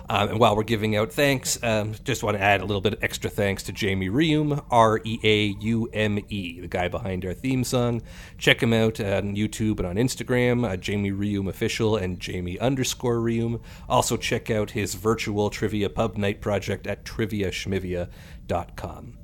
[0.09, 2.95] Um, and while we're giving out thanks, um, just want to add a little bit
[2.95, 7.27] of extra thanks to Jamie Reume, R E A U M E, the guy behind
[7.27, 8.01] our theme song.
[8.39, 13.20] Check him out on YouTube and on Instagram, uh, Jamie Reume official and Jamie underscore
[13.20, 13.61] Reume.
[13.89, 19.20] Also check out his virtual trivia pub night project at triviaschmivia.com.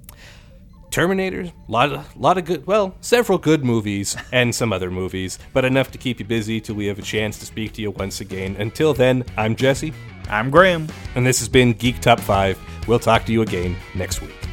[0.90, 5.64] Terminator, lot of, lot of good, well, several good movies and some other movies, but
[5.64, 8.20] enough to keep you busy till we have a chance to speak to you once
[8.20, 8.56] again.
[8.58, 9.92] Until then, I'm Jesse,
[10.30, 10.88] I'm Graham.
[11.14, 12.58] and this has been Geek Top 5.
[12.88, 14.45] We'll talk to you again next week.